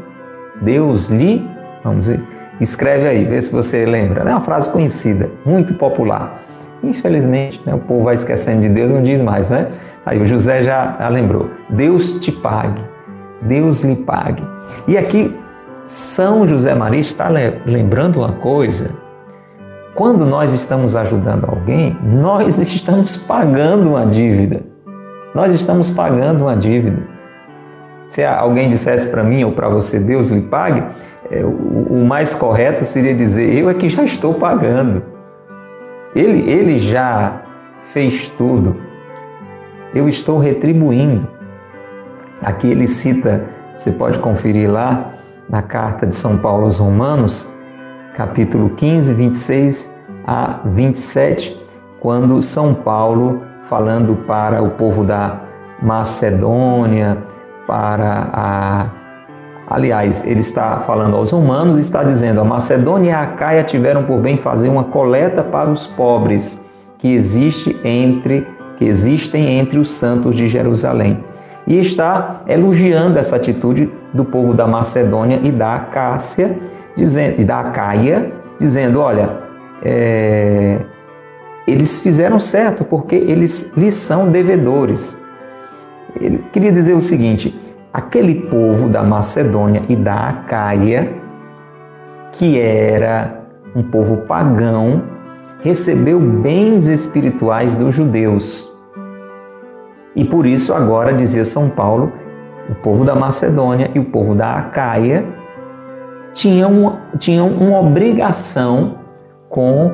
[0.61, 1.49] Deus lhe,
[1.81, 2.21] vamos ver,
[2.59, 4.29] escreve aí, vê se você lembra.
[4.29, 6.41] É uma frase conhecida, muito popular.
[6.83, 9.69] Infelizmente, né, o povo vai esquecendo de Deus, não diz mais, né?
[10.05, 11.49] Aí o José já, já lembrou.
[11.69, 12.81] Deus te pague,
[13.41, 14.43] Deus lhe pague.
[14.85, 15.33] E aqui
[15.85, 17.29] São José Maria está
[17.65, 19.04] lembrando uma coisa
[19.95, 24.61] quando nós estamos ajudando alguém, nós estamos pagando uma dívida.
[25.33, 27.07] Nós estamos pagando uma dívida.
[28.05, 30.83] Se alguém dissesse para mim ou para você, Deus lhe pague,
[31.31, 35.01] é, o, mais correto seria dizer, eu é que já estou pagando.
[36.13, 37.41] Ele, ele já
[37.81, 38.77] fez tudo.
[39.93, 41.27] Eu estou retribuindo.
[42.41, 45.13] Aqui ele cita, você pode conferir lá
[45.49, 47.49] na carta de São Paulo aos Romanos,
[48.15, 49.93] capítulo 15, 26
[50.25, 51.61] a 27,
[51.99, 55.41] quando São Paulo, falando para o povo da
[55.81, 57.17] Macedônia,
[57.67, 58.85] para a.
[59.67, 64.21] Aliás, ele está falando aos romanos, está dizendo: a Macedônia e a Caia tiveram por
[64.21, 66.65] bem fazer uma coleta para os pobres
[66.97, 68.47] que existe entre
[68.77, 71.23] que existem entre os santos de Jerusalém.
[71.67, 76.59] E está elogiando essa atitude do povo da Macedônia e da Acácia,
[76.95, 79.39] dizendo, e da Acaia, dizendo: olha,
[79.83, 80.79] é,
[81.67, 85.21] eles fizeram certo porque eles lhes são devedores.
[86.19, 87.59] Ele queria dizer o seguinte:
[87.91, 91.13] aquele povo da Macedônia e da Acaia,
[92.31, 93.43] que era
[93.75, 95.01] um povo pagão,
[95.61, 98.74] recebeu bens espirituais dos judeus.
[100.15, 102.11] E por isso, agora, dizia São Paulo,
[102.69, 105.25] o povo da Macedônia e o povo da Acaia
[106.33, 108.99] tinham, tinham uma obrigação
[109.49, 109.91] com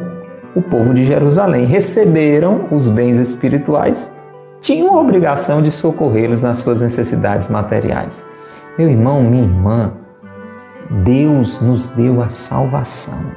[0.55, 1.65] o povo de Jerusalém.
[1.65, 4.13] Receberam os bens espirituais,
[4.59, 8.25] tinham a obrigação de socorrê-los nas suas necessidades materiais.
[8.77, 9.93] Meu irmão, minha irmã,
[11.03, 13.31] Deus nos deu a salvação.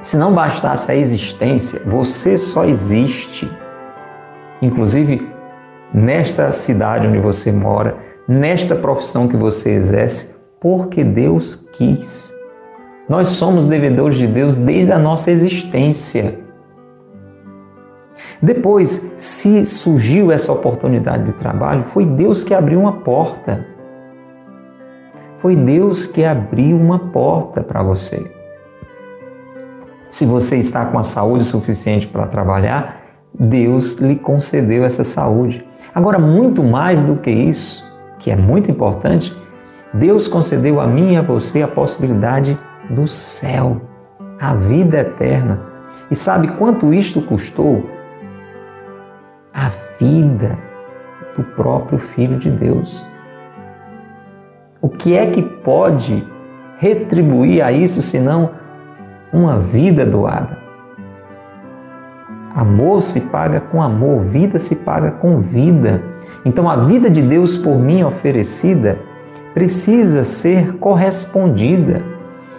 [0.00, 3.50] Se não bastasse a existência, você só existe.
[4.60, 5.35] Inclusive,
[5.92, 7.96] nesta cidade onde você mora,
[8.28, 12.34] nesta profissão que você exerce, porque Deus quis.
[13.08, 16.40] Nós somos devedores de Deus desde a nossa existência.
[18.42, 23.66] Depois, se surgiu essa oportunidade de trabalho, foi Deus que abriu uma porta.
[25.38, 28.30] Foi Deus que abriu uma porta para você.
[30.08, 33.02] Se você está com a saúde suficiente para trabalhar,
[33.38, 35.66] Deus lhe concedeu essa saúde.
[35.96, 39.34] Agora, muito mais do que isso, que é muito importante,
[39.94, 42.58] Deus concedeu a mim e a você a possibilidade
[42.90, 43.80] do céu,
[44.38, 45.64] a vida eterna.
[46.10, 47.88] E sabe quanto isto custou?
[49.54, 50.58] A vida
[51.34, 53.06] do próprio Filho de Deus.
[54.82, 56.22] O que é que pode
[56.78, 58.50] retribuir a isso senão
[59.32, 60.65] uma vida doada?
[62.56, 66.02] Amor se paga com amor, vida se paga com vida.
[66.44, 68.98] Então a vida de Deus por mim oferecida
[69.54, 72.16] precisa ser correspondida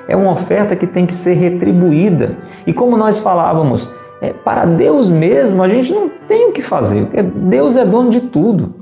[0.07, 2.37] é uma oferta que tem que ser retribuída.
[2.65, 7.05] E como nós falávamos, é, para Deus mesmo a gente não tem o que fazer,
[7.05, 8.73] porque Deus é dono de tudo.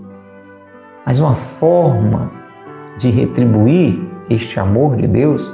[1.05, 2.31] Mas uma forma
[2.97, 3.99] de retribuir
[4.29, 5.51] este amor de Deus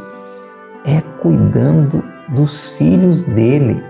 [0.86, 3.82] é cuidando dos filhos dele.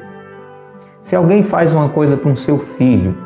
[1.02, 3.18] Se alguém faz uma coisa para um seu filho,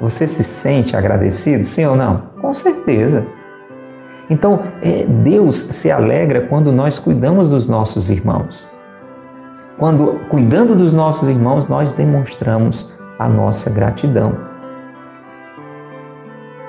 [0.00, 2.30] você se sente agradecido, sim ou não?
[2.40, 3.26] Com certeza.
[4.30, 8.66] Então, é, Deus se alegra quando nós cuidamos dos nossos irmãos.
[9.76, 14.36] Quando, cuidando dos nossos irmãos, nós demonstramos a nossa gratidão.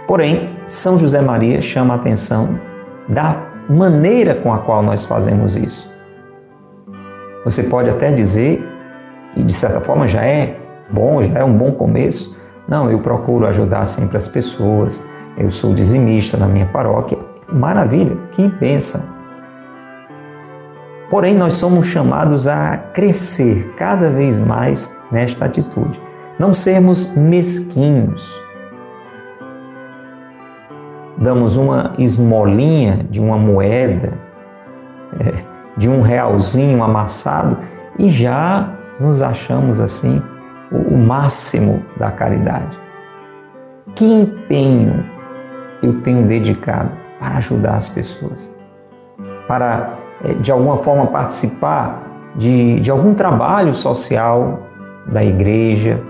[0.06, 2.60] Porém, São José Maria chama a atenção
[3.08, 5.92] da maneira com a qual nós fazemos isso.
[7.46, 8.75] Você pode até dizer,
[9.36, 10.58] e de certa forma já é
[10.90, 15.02] bom, já é um bom começo, não, eu procuro ajudar sempre as pessoas,
[15.38, 17.18] eu sou dizimista na minha paróquia.
[17.52, 19.14] Maravilha, que bênção!
[21.10, 26.02] Porém, nós somos chamados a crescer cada vez mais nesta atitude,
[26.40, 28.46] não sermos mesquinhos.
[31.18, 34.14] damos uma esmolinha de uma moeda,
[35.78, 37.58] de um realzinho amassado
[37.98, 40.22] e já nos achamos assim
[40.72, 42.78] o, máximo da caridade.
[43.96, 45.06] Que empenho
[45.82, 48.54] eu tenho dedicado para ajudar as pessoas,
[49.48, 52.04] para é, de alguma forma participar
[52.36, 54.60] de, de algum trabalho social
[55.06, 56.02] da igreja,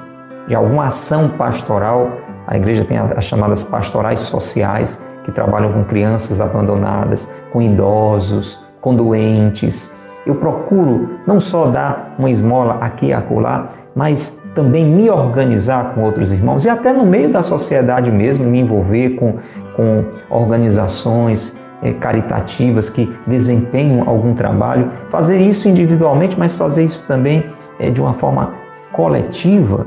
[0.47, 2.09] de alguma ação pastoral.
[2.47, 8.95] A igreja tem as chamadas pastorais sociais, que trabalham com crianças abandonadas, com idosos, com
[8.95, 9.95] doentes.
[10.25, 16.03] Eu procuro não só dar uma esmola aqui e acolá, mas também me organizar com
[16.03, 19.35] outros irmãos e até no meio da sociedade mesmo, me envolver com,
[19.75, 27.43] com organizações é, caritativas que desempenham algum trabalho, fazer isso individualmente, mas fazer isso também
[27.79, 28.53] é, de uma forma
[28.91, 29.85] coletiva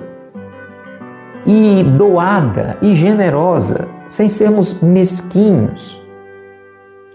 [1.46, 6.02] e doada e generosa, sem sermos mesquinhos,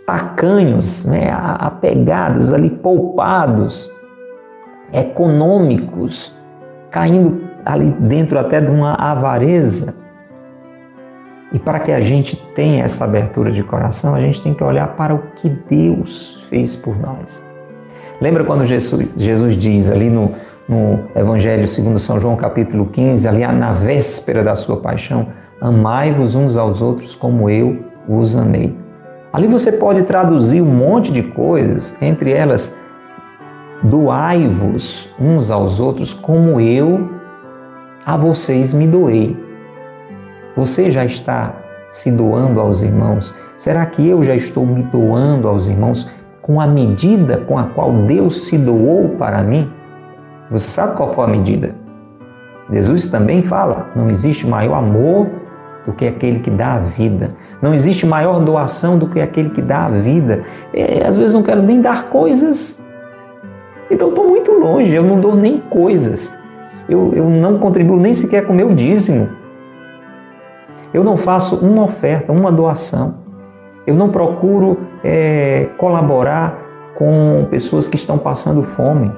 [0.05, 3.91] tacanhos, né, apegados ali, poupados,
[4.91, 6.35] econômicos,
[6.91, 9.95] caindo ali dentro até de uma avareza.
[11.51, 14.95] E para que a gente tenha essa abertura de coração, a gente tem que olhar
[14.95, 17.43] para o que Deus fez por nós.
[18.19, 20.33] Lembra quando Jesus, Jesus diz ali no,
[20.67, 25.27] no Evangelho segundo São João, capítulo 15, ali na véspera da sua paixão,
[25.61, 28.82] amai-vos uns aos outros como eu vos amei.
[29.33, 32.79] Ali você pode traduzir um monte de coisas, entre elas,
[33.81, 37.09] doai-vos uns aos outros como eu
[38.05, 39.35] a vocês me doei.
[40.55, 41.55] Você já está
[41.89, 43.33] se doando aos irmãos?
[43.57, 47.91] Será que eu já estou me doando aos irmãos com a medida com a qual
[47.91, 49.67] Deus se doou para mim?
[50.51, 51.73] Você sabe qual foi a medida?
[52.69, 55.27] Jesus também fala: não existe maior amor
[55.87, 57.31] do que aquele que dá a vida.
[57.63, 60.43] Não existe maior doação do que aquele que dá a vida.
[60.73, 62.85] É, às vezes não quero nem dar coisas,
[63.89, 66.37] então estou muito longe, eu não dou nem coisas.
[66.89, 69.29] Eu, eu não contribuo nem sequer com o meu dízimo.
[70.93, 73.19] Eu não faço uma oferta, uma doação.
[73.87, 76.59] Eu não procuro é, colaborar
[76.95, 79.09] com pessoas que estão passando fome.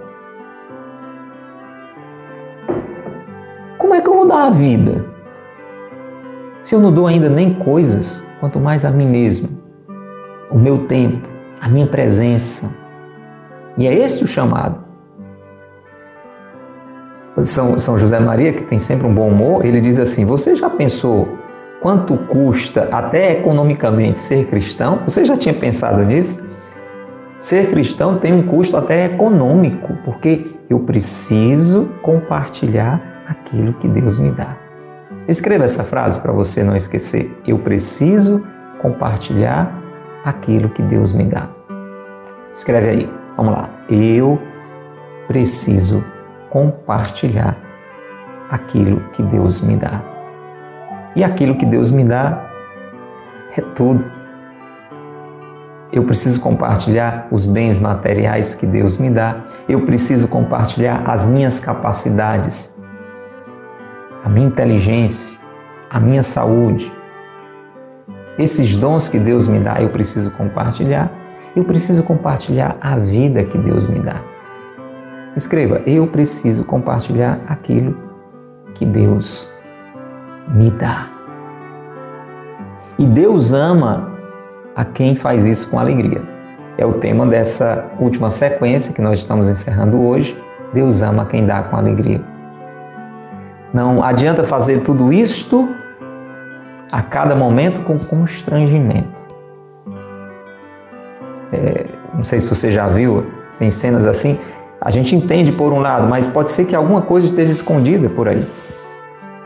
[3.79, 5.14] Como é que eu vou dar a vida?
[6.65, 9.49] Se eu não dou ainda nem coisas, quanto mais a mim mesmo,
[10.49, 11.29] o meu tempo,
[11.61, 12.75] a minha presença.
[13.77, 14.83] E é esse o chamado.
[17.43, 20.67] São, São José Maria, que tem sempre um bom humor, ele diz assim: Você já
[20.67, 21.37] pensou
[21.83, 25.01] quanto custa, até economicamente, ser cristão?
[25.05, 26.49] Você já tinha pensado nisso?
[27.37, 34.31] Ser cristão tem um custo até econômico, porque eu preciso compartilhar aquilo que Deus me
[34.31, 34.64] dá.
[35.27, 37.41] Escreva essa frase para você não esquecer.
[37.47, 38.45] Eu preciso
[38.79, 39.81] compartilhar
[40.23, 41.49] aquilo que Deus me dá.
[42.53, 43.13] Escreve aí.
[43.35, 43.69] Vamos lá.
[43.89, 44.39] Eu
[45.27, 46.03] preciso
[46.49, 47.57] compartilhar
[48.49, 50.03] aquilo que Deus me dá.
[51.15, 52.47] E aquilo que Deus me dá
[53.57, 54.05] é tudo.
[55.91, 59.45] Eu preciso compartilhar os bens materiais que Deus me dá.
[59.67, 62.74] Eu preciso compartilhar as minhas capacidades,
[64.25, 65.39] a minha inteligência,
[65.87, 66.91] a minha saúde.
[68.39, 71.11] Esses dons que Deus me dá, eu preciso compartilhar.
[71.55, 74.21] Eu preciso compartilhar a vida que Deus me dá.
[75.35, 77.95] Escreva: Eu preciso compartilhar aquilo
[78.73, 79.47] que Deus
[80.49, 81.07] me dá.
[82.97, 84.11] E Deus ama
[84.75, 86.23] a quem faz isso com alegria.
[86.77, 90.35] É o tema dessa última sequência que nós estamos encerrando hoje.
[90.73, 92.34] Deus ama quem dá com alegria.
[93.75, 95.67] Não adianta fazer tudo isto
[96.89, 99.21] a cada momento com constrangimento.
[101.51, 103.25] É, não sei se você já viu,
[103.59, 104.39] tem cenas assim.
[104.79, 108.29] A gente entende por um lado, mas pode ser que alguma coisa esteja escondida por
[108.29, 108.47] aí.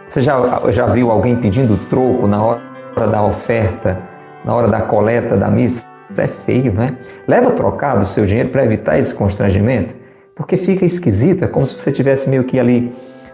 [0.08, 4.00] Você já, já viu alguém pedindo troco na hora da oferta,
[4.46, 5.88] na hora da coleta da missa?
[6.12, 7.00] Isso é feio, né?
[7.28, 9.96] Leva trocado o seu dinheiro para evitar esse constrangimento,
[10.36, 12.94] porque fica esquisito, é como se você tivesse meio que ali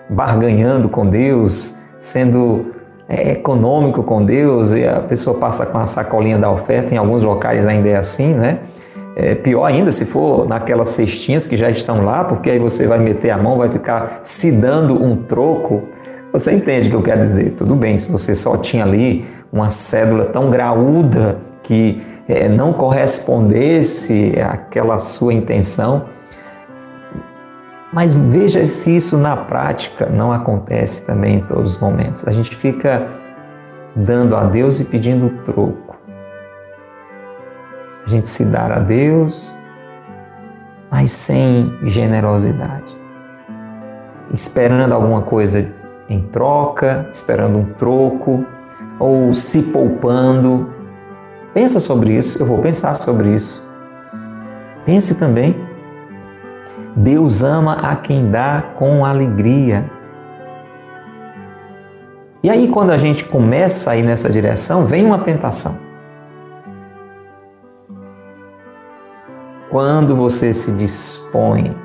[0.10, 2.74] barganhando com Deus, sendo
[3.08, 7.24] é, econômico com Deus, e a pessoa passa com a sacolinha da oferta, em alguns
[7.24, 8.60] locais ainda é assim, né?
[9.18, 13.00] É pior ainda se for naquelas cestinhas que já estão lá, porque aí você vai
[13.00, 15.84] meter a mão, vai ficar se dando um troco
[16.36, 17.52] você entende o que eu quero dizer?
[17.52, 24.34] Tudo bem, se você só tinha ali uma cédula tão graúda que é, não correspondesse
[24.42, 26.08] àquela sua intenção,
[27.96, 32.28] mas veja se isso na prática não acontece também em todos os momentos.
[32.28, 33.08] A gente fica
[33.96, 35.96] dando a Deus e pedindo troco.
[38.06, 39.58] a gente se dar a Deus,
[40.92, 42.96] mas sem generosidade.
[44.34, 45.74] Esperando alguma coisa
[46.10, 48.46] em troca, esperando um troco,
[49.00, 50.70] ou se poupando.
[51.54, 53.66] Pensa sobre isso, eu vou pensar sobre isso.
[54.86, 55.75] Pense também.
[56.96, 59.90] Deus ama a quem dá com alegria.
[62.42, 65.78] E aí, quando a gente começa a ir nessa direção, vem uma tentação.
[69.70, 71.76] Quando você se dispõe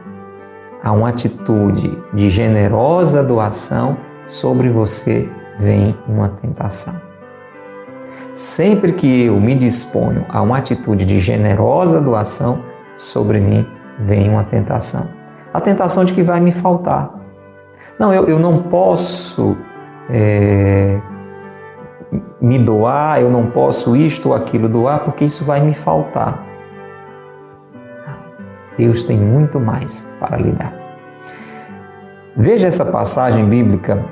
[0.83, 3.99] a uma atitude de generosa doação,
[4.29, 7.01] sobre você vem uma tentação.
[8.33, 13.67] Sempre que eu me disponho a uma atitude de generosa doação, sobre mim
[14.01, 15.09] vem uma tentação.
[15.53, 17.11] A tentação de que vai me faltar.
[17.99, 19.57] Não, eu, eu não posso
[20.09, 21.01] é,
[22.41, 26.47] me doar, eu não posso isto ou aquilo doar, porque isso vai me faltar.
[28.79, 30.73] Deus tem muito mais para lhe dar.
[32.37, 34.03] Veja essa passagem bíblica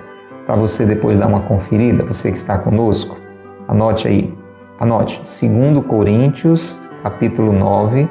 [0.44, 3.18] para você depois dar uma conferida, você que está conosco,
[3.66, 4.36] anote aí,
[4.78, 8.08] anote, 2 Coríntios, capítulo 9,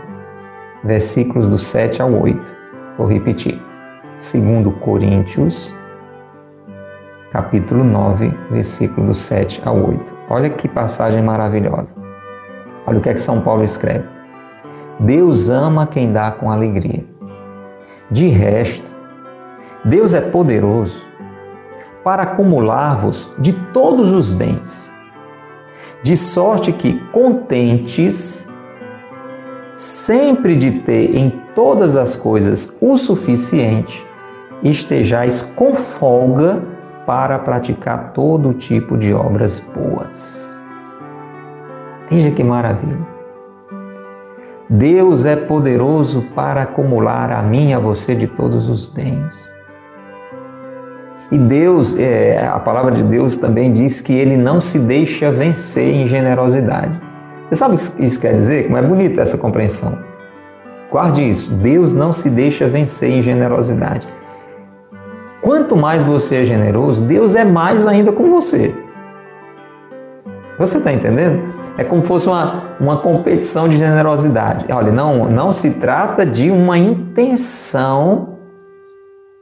[0.88, 2.40] versículos do 7 ao 8.
[2.98, 3.62] Vou repetir.
[4.16, 5.74] 2 Coríntios,
[7.30, 10.16] capítulo 9, versículo do 7 ao 8.
[10.30, 11.96] Olha que passagem maravilhosa.
[12.88, 14.08] Olha o que é que São Paulo escreve.
[14.98, 17.06] Deus ama quem dá com alegria.
[18.10, 18.90] De resto,
[19.84, 21.06] Deus é poderoso
[22.02, 24.92] para acumular-vos de todos os bens,
[26.02, 28.57] de sorte que, contentes,
[29.78, 34.04] sempre de ter em todas as coisas o suficiente,
[34.64, 36.64] estejais com folga
[37.06, 40.66] para praticar todo tipo de obras boas.
[42.10, 43.06] Veja que maravilha!
[44.68, 49.56] Deus é poderoso para acumular a mim e a você de todos os bens.
[51.32, 55.94] E Deus, é, a palavra de Deus também diz que ele não se deixa vencer
[55.94, 57.07] em generosidade.
[57.50, 58.66] Você sabe o que isso quer dizer?
[58.66, 59.98] Como é bonita essa compreensão.
[60.92, 61.54] Guarde isso.
[61.56, 64.08] Deus não se deixa vencer em generosidade.
[65.42, 68.74] Quanto mais você é generoso, Deus é mais ainda com você.
[70.60, 71.42] Você está entendendo?
[71.78, 74.66] É como se fosse uma, uma competição de generosidade.
[74.70, 78.40] Olha, não, não se trata de uma intenção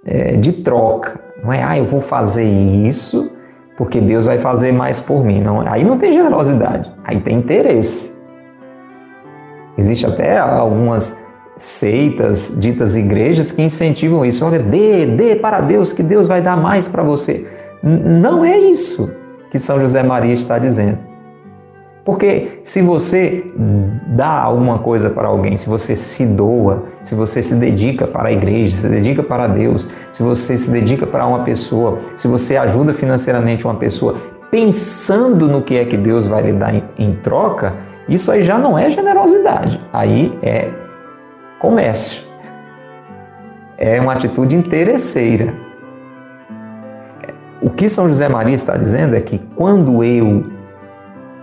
[0.05, 1.19] é, de troca.
[1.41, 3.31] Não é, ah, eu vou fazer isso
[3.77, 5.41] porque Deus vai fazer mais por mim.
[5.41, 8.15] Não, aí não tem generosidade, aí tem interesse.
[9.77, 11.25] Existe até algumas
[11.57, 14.45] seitas, ditas igrejas, que incentivam isso.
[14.45, 17.49] Olha, dê, dê para Deus, que Deus vai dar mais para você.
[17.83, 19.15] Não é isso
[19.49, 20.99] que São José Maria está dizendo.
[22.03, 23.51] Porque se você
[24.15, 28.31] dá alguma coisa para alguém, se você se doa, se você se dedica para a
[28.31, 32.93] igreja, se dedica para Deus, se você se dedica para uma pessoa, se você ajuda
[32.93, 34.15] financeiramente uma pessoa,
[34.49, 37.75] pensando no que é que Deus vai lhe dar em, em troca,
[38.07, 40.69] isso aí já não é generosidade, aí é
[41.59, 42.23] comércio.
[43.77, 45.53] É uma atitude interesseira.
[47.61, 50.45] O que São José Maria está dizendo é que quando eu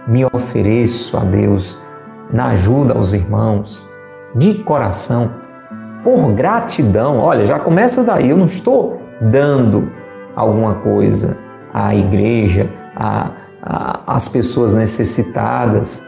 [0.06, 1.78] me ofereço a Deus
[2.32, 3.86] na ajuda aos irmãos,
[4.34, 5.34] de coração,
[6.02, 7.18] por gratidão.
[7.18, 8.30] Olha, já começa daí.
[8.30, 9.92] Eu não estou dando
[10.34, 11.38] alguma coisa
[11.72, 12.68] à igreja,
[14.06, 16.04] às pessoas necessitadas,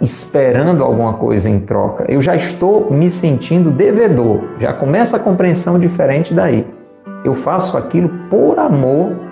[0.00, 2.04] esperando alguma coisa em troca.
[2.08, 4.42] Eu já estou me sentindo devedor.
[4.58, 6.66] Já começa a compreensão diferente daí.
[7.24, 9.26] Eu faço aquilo por amor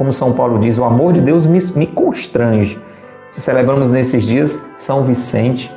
[0.00, 2.80] como São Paulo diz, o amor de Deus me, me constrange.
[3.30, 5.72] Celebramos nesses dias São Vicente,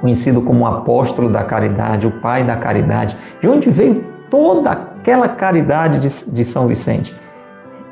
[0.00, 3.16] conhecido como apóstolo da caridade, o pai da caridade.
[3.40, 7.14] De onde veio toda aquela caridade de, de São Vicente?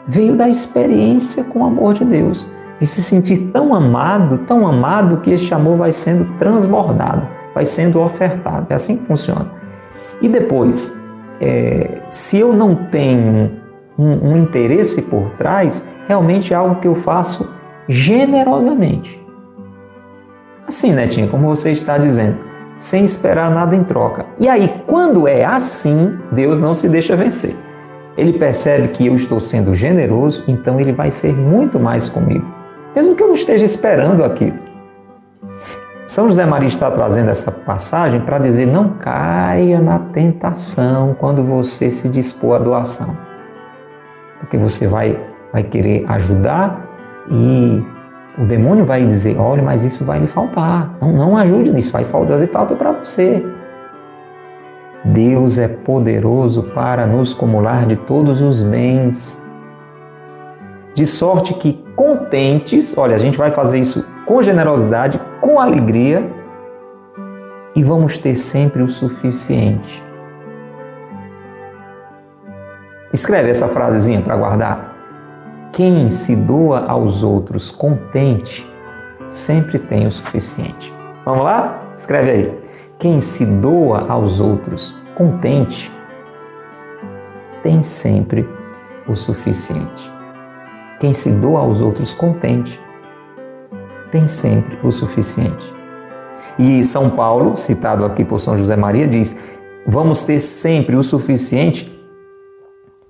[0.06, 5.18] Veio da experiência com o amor de Deus, de se sentir tão amado, tão amado,
[5.18, 8.66] que este amor vai sendo transbordado, vai sendo ofertado.
[8.70, 9.50] É assim que funciona.
[10.20, 11.00] E depois,
[11.40, 13.52] é, se eu não tenho
[13.98, 19.20] um, um interesse por trás, realmente é algo que eu faço generosamente.
[20.66, 22.38] Assim, Netinha, como você está dizendo,
[22.76, 24.26] sem esperar nada em troca.
[24.38, 27.56] E aí, quando é assim, Deus não se deixa vencer.
[28.16, 32.46] Ele percebe que eu estou sendo generoso, então ele vai ser muito mais comigo,
[32.94, 34.58] mesmo que eu não esteja esperando aquilo.
[36.04, 41.90] São José Maria está trazendo essa passagem para dizer: não caia na tentação quando você
[41.90, 43.16] se dispor à doação
[44.42, 45.18] porque você vai,
[45.52, 46.91] vai querer ajudar
[47.30, 47.84] e
[48.38, 50.96] o demônio vai dizer: olha, mas isso vai lhe faltar.
[51.00, 53.44] Não, não ajude nisso, vai fazer falta para você.
[55.04, 59.42] Deus é poderoso para nos cumular de todos os bens.
[60.94, 66.30] De sorte que contentes, olha, a gente vai fazer isso com generosidade, com alegria
[67.74, 70.04] e vamos ter sempre o suficiente.
[73.12, 74.91] Escreve essa frasezinha para guardar.
[75.72, 78.70] Quem se doa aos outros contente
[79.26, 80.92] sempre tem o suficiente.
[81.24, 81.90] Vamos lá?
[81.96, 82.58] Escreve aí.
[82.98, 85.90] Quem se doa aos outros contente
[87.62, 88.46] tem sempre
[89.08, 90.12] o suficiente.
[91.00, 92.78] Quem se doa aos outros contente
[94.10, 95.74] tem sempre o suficiente.
[96.58, 99.38] E São Paulo, citado aqui por São José Maria, diz:
[99.86, 101.90] vamos ter sempre o suficiente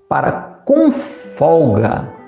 [0.08, 2.21] para com folga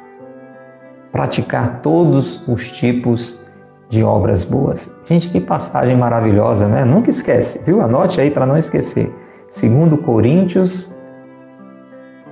[1.15, 3.41] praticar todos os tipos
[3.89, 4.97] de obras boas.
[5.09, 6.85] Gente, que passagem maravilhosa, né?
[6.85, 7.81] Nunca esquece, viu?
[7.81, 9.15] Anote aí para não esquecer.
[9.49, 10.93] Segundo Coríntios,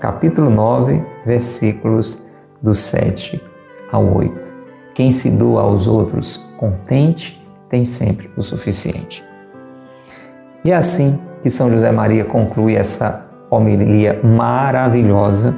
[0.01, 2.27] capítulo 9, versículos
[2.61, 3.41] do 7
[3.93, 4.53] ao 8.
[4.97, 9.25] Quem se doa aos outros contente tem sempre o suficiente.
[10.65, 15.55] E é assim que São José Maria conclui essa homilia maravilhosa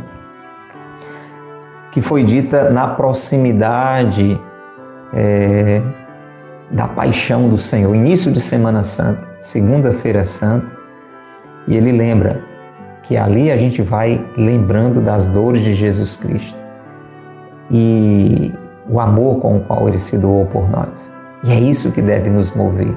[1.95, 4.39] que foi dita na proximidade
[5.13, 5.81] é,
[6.69, 10.77] da paixão do Senhor, início de Semana Santa, Segunda-feira Santa,
[11.69, 12.43] e ele lembra
[13.05, 16.61] que ali a gente vai lembrando das dores de Jesus Cristo
[17.71, 18.53] e
[18.89, 21.15] o amor com o qual ele se doou por nós.
[21.45, 22.93] E é isso que deve nos mover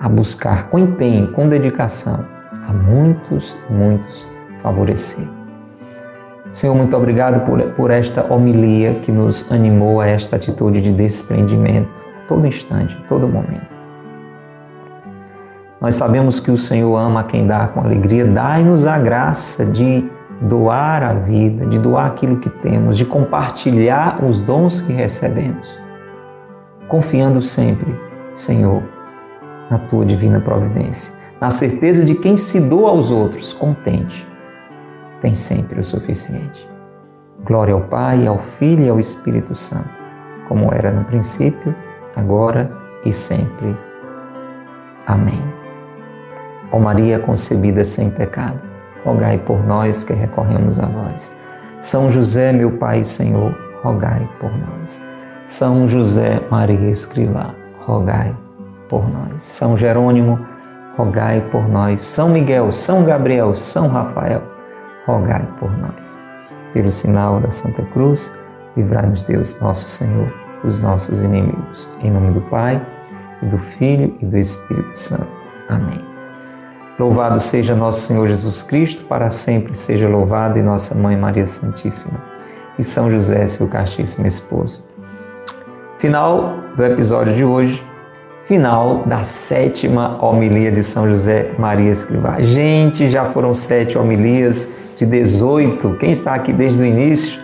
[0.00, 2.26] a buscar com empenho, com dedicação,
[2.66, 4.26] a muitos, muitos
[4.58, 5.41] favorecer.
[6.52, 12.04] Senhor, muito obrigado por, por esta homilia que nos animou a esta atitude de desprendimento
[12.22, 13.72] a todo instante, a todo momento.
[15.80, 18.26] Nós sabemos que o Senhor ama quem dá com alegria.
[18.26, 20.08] Dai-nos a graça de
[20.42, 25.78] doar a vida, de doar aquilo que temos, de compartilhar os dons que recebemos,
[26.86, 27.98] confiando sempre,
[28.34, 28.82] Senhor,
[29.70, 34.30] na tua divina providência, na certeza de quem se doa aos outros, contente
[35.22, 36.68] tem sempre o suficiente.
[37.44, 40.00] Glória ao Pai, ao Filho e ao Espírito Santo,
[40.48, 41.74] como era no princípio,
[42.14, 42.70] agora
[43.04, 43.74] e sempre.
[45.06, 45.42] Amém.
[46.72, 48.62] Ó Maria concebida sem pecado,
[49.04, 51.32] rogai por nós que recorremos a vós.
[51.80, 55.00] São José, meu Pai e Senhor, rogai por nós.
[55.44, 58.36] São José Maria Escrivá, rogai
[58.88, 59.42] por nós.
[59.42, 60.38] São Jerônimo,
[60.96, 62.00] rogai por nós.
[62.00, 64.51] São Miguel, São Gabriel, São Rafael,
[65.06, 66.18] rogai por nós.
[66.72, 68.32] Pelo sinal da Santa Cruz,
[68.76, 70.32] livrai-nos Deus, nosso Senhor,
[70.62, 71.88] dos nossos inimigos.
[72.00, 72.80] Em nome do Pai,
[73.42, 75.46] e do Filho e do Espírito Santo.
[75.68, 76.00] Amém.
[76.98, 82.22] Louvado seja nosso Senhor Jesus Cristo, para sempre seja louvado, e nossa Mãe Maria Santíssima,
[82.78, 84.84] e São José, seu castíssimo esposo.
[85.98, 87.82] Final do episódio de hoje,
[88.42, 92.40] final da sétima homilia de São José Maria Escrivá.
[92.40, 95.94] Gente, já foram sete homilias de 18.
[95.94, 97.40] Quem está aqui desde o início,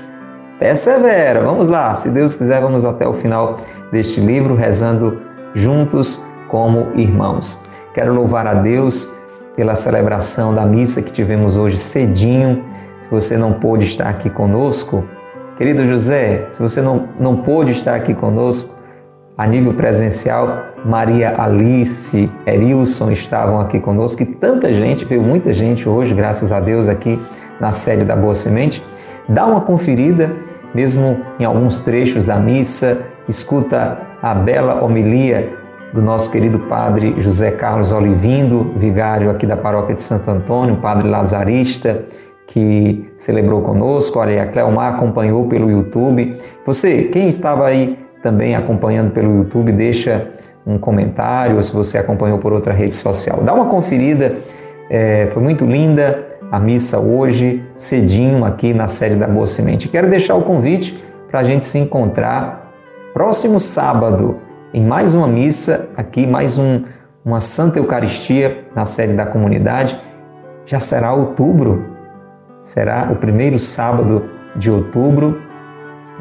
[0.59, 1.41] persevera.
[1.41, 3.59] Vamos lá, se Deus quiser, vamos até o final
[3.93, 5.21] deste livro, rezando
[5.55, 7.61] juntos como irmãos.
[7.95, 9.13] Quero louvar a Deus
[9.57, 12.63] pela celebração da missa que tivemos hoje cedinho.
[13.01, 15.09] Se você não pôde estar aqui conosco,
[15.57, 18.78] querido José, se você não, não pôde estar aqui conosco,
[19.39, 25.89] a nível presencial, Maria Alice, Erilson estavam aqui conosco e tanta gente, veio muita gente
[25.89, 27.21] hoje, graças a Deus, aqui
[27.61, 28.85] na sede da Boa Semente.
[29.29, 30.35] Dá uma conferida,
[30.75, 35.53] mesmo em alguns trechos da missa, escuta a bela homilia
[35.93, 41.09] do nosso querido padre José Carlos Olivindo, vigário aqui da paróquia de Santo Antônio, padre
[41.09, 42.07] lazarista,
[42.45, 44.19] que celebrou conosco.
[44.19, 46.37] Olha, a Cleomar acompanhou pelo YouTube.
[46.67, 50.29] Você, quem estava aí também acompanhando pelo YouTube, deixa
[50.67, 53.43] um comentário, ou se você acompanhou por outra rede social.
[53.43, 54.37] Dá uma conferida,
[54.91, 59.89] é, foi muito linda a missa hoje, cedinho, aqui na sede da Boa Semente.
[59.89, 62.73] Quero deixar o convite para a gente se encontrar
[63.13, 64.39] próximo sábado
[64.73, 66.83] em mais uma missa, aqui mais um,
[67.25, 70.01] uma Santa Eucaristia na sede da comunidade.
[70.67, 71.97] Já será outubro,
[72.63, 75.41] será o primeiro sábado de outubro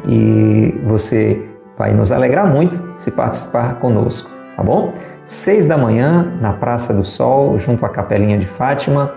[0.07, 1.46] e você
[1.77, 4.93] Vai nos alegrar muito se participar conosco, tá bom?
[5.23, 9.13] Seis da manhã, na Praça do Sol, junto à Capelinha de Fátima,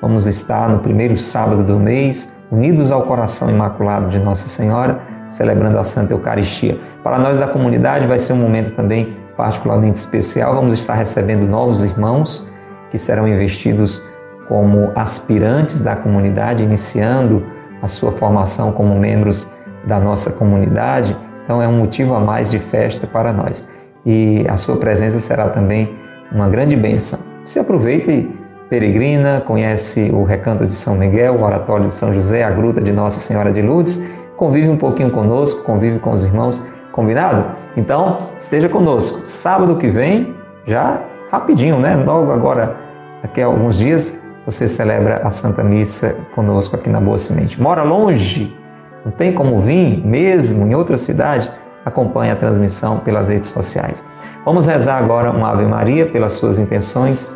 [0.00, 5.78] vamos estar no primeiro sábado do mês, unidos ao coração imaculado de Nossa Senhora, celebrando
[5.78, 6.78] a Santa Eucaristia.
[7.02, 10.54] Para nós da comunidade vai ser um momento também particularmente especial.
[10.54, 12.46] Vamos estar recebendo novos irmãos
[12.90, 14.02] que serão investidos
[14.46, 17.46] como aspirantes da comunidade, iniciando
[17.80, 19.50] a sua formação como membros
[19.86, 21.16] da nossa comunidade.
[21.44, 23.68] Então é um motivo a mais de festa para nós.
[24.04, 25.90] E a sua presença será também
[26.30, 27.18] uma grande bênção.
[27.44, 28.30] Se aproveita e
[28.70, 32.92] peregrina, conhece o Recanto de São Miguel, o Oratório de São José, a Gruta de
[32.92, 37.44] Nossa Senhora de Lourdes, convive um pouquinho conosco, convive com os irmãos, combinado?
[37.76, 39.26] Então, esteja conosco.
[39.26, 40.34] Sábado que vem,
[40.66, 41.96] já rapidinho, né?
[41.96, 42.76] Logo agora,
[43.22, 47.60] daqui a alguns dias, você celebra a Santa Missa conosco aqui na Boa Semente.
[47.60, 48.56] Mora longe?
[49.04, 51.50] Não tem como vir, mesmo em outra cidade?
[51.84, 54.04] Acompanhe a transmissão pelas redes sociais.
[54.44, 57.30] Vamos rezar agora uma Ave Maria pelas suas intenções,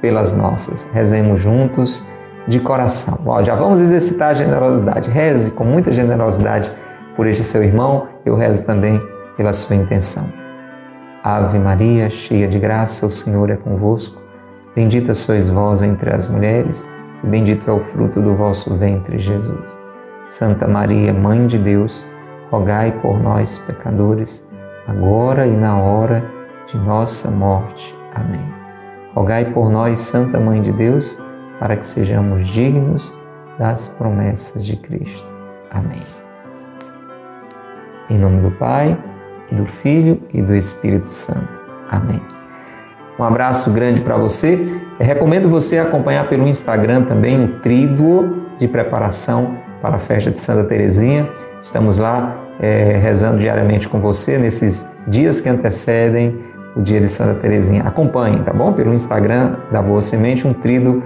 [0.00, 0.88] pelas nossas.
[0.92, 2.04] Rezemos juntos
[2.46, 3.18] de coração.
[3.26, 5.10] Ó, já vamos exercitar a generosidade.
[5.10, 6.70] Reze com muita generosidade
[7.16, 8.06] por este seu irmão.
[8.24, 9.00] Eu rezo também
[9.36, 10.32] pela sua intenção.
[11.22, 14.22] Ave Maria, cheia de graça, o Senhor é convosco.
[14.74, 16.88] Bendita sois vós entre as mulheres,
[17.24, 19.87] e bendito é o fruto do vosso ventre, Jesus.
[20.28, 22.06] Santa Maria, Mãe de Deus,
[22.50, 24.48] rogai por nós, pecadores,
[24.86, 26.24] agora e na hora
[26.66, 27.96] de nossa morte.
[28.14, 28.54] Amém.
[29.14, 31.18] Rogai por nós, Santa Mãe de Deus,
[31.58, 33.12] para que sejamos dignos
[33.58, 35.32] das promessas de Cristo.
[35.70, 36.02] Amém.
[38.10, 38.96] Em nome do Pai,
[39.50, 41.60] e do Filho e do Espírito Santo.
[41.90, 42.22] Amém.
[43.18, 44.80] Um abraço grande para você.
[44.98, 50.38] Eu recomendo você acompanhar pelo Instagram também o tríduo de preparação para a festa de
[50.38, 51.28] Santa Teresinha.
[51.62, 56.40] Estamos lá é, rezando diariamente com você nesses dias que antecedem
[56.76, 57.82] o dia de Santa Teresinha.
[57.82, 58.72] Acompanhe, tá bom?
[58.72, 61.02] Pelo Instagram da Boa Semente, um tríduo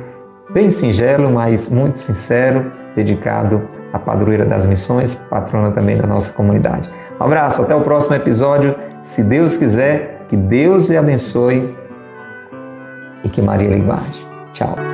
[0.52, 3.62] bem singelo, mas muito sincero, dedicado
[3.92, 6.90] à padroeira das missões, patrona também da nossa comunidade.
[7.18, 8.74] Um abraço, até o próximo episódio.
[9.02, 11.74] Se Deus quiser, que Deus lhe abençoe
[13.24, 14.26] e que Maria lhe guarde.
[14.52, 14.91] Tchau.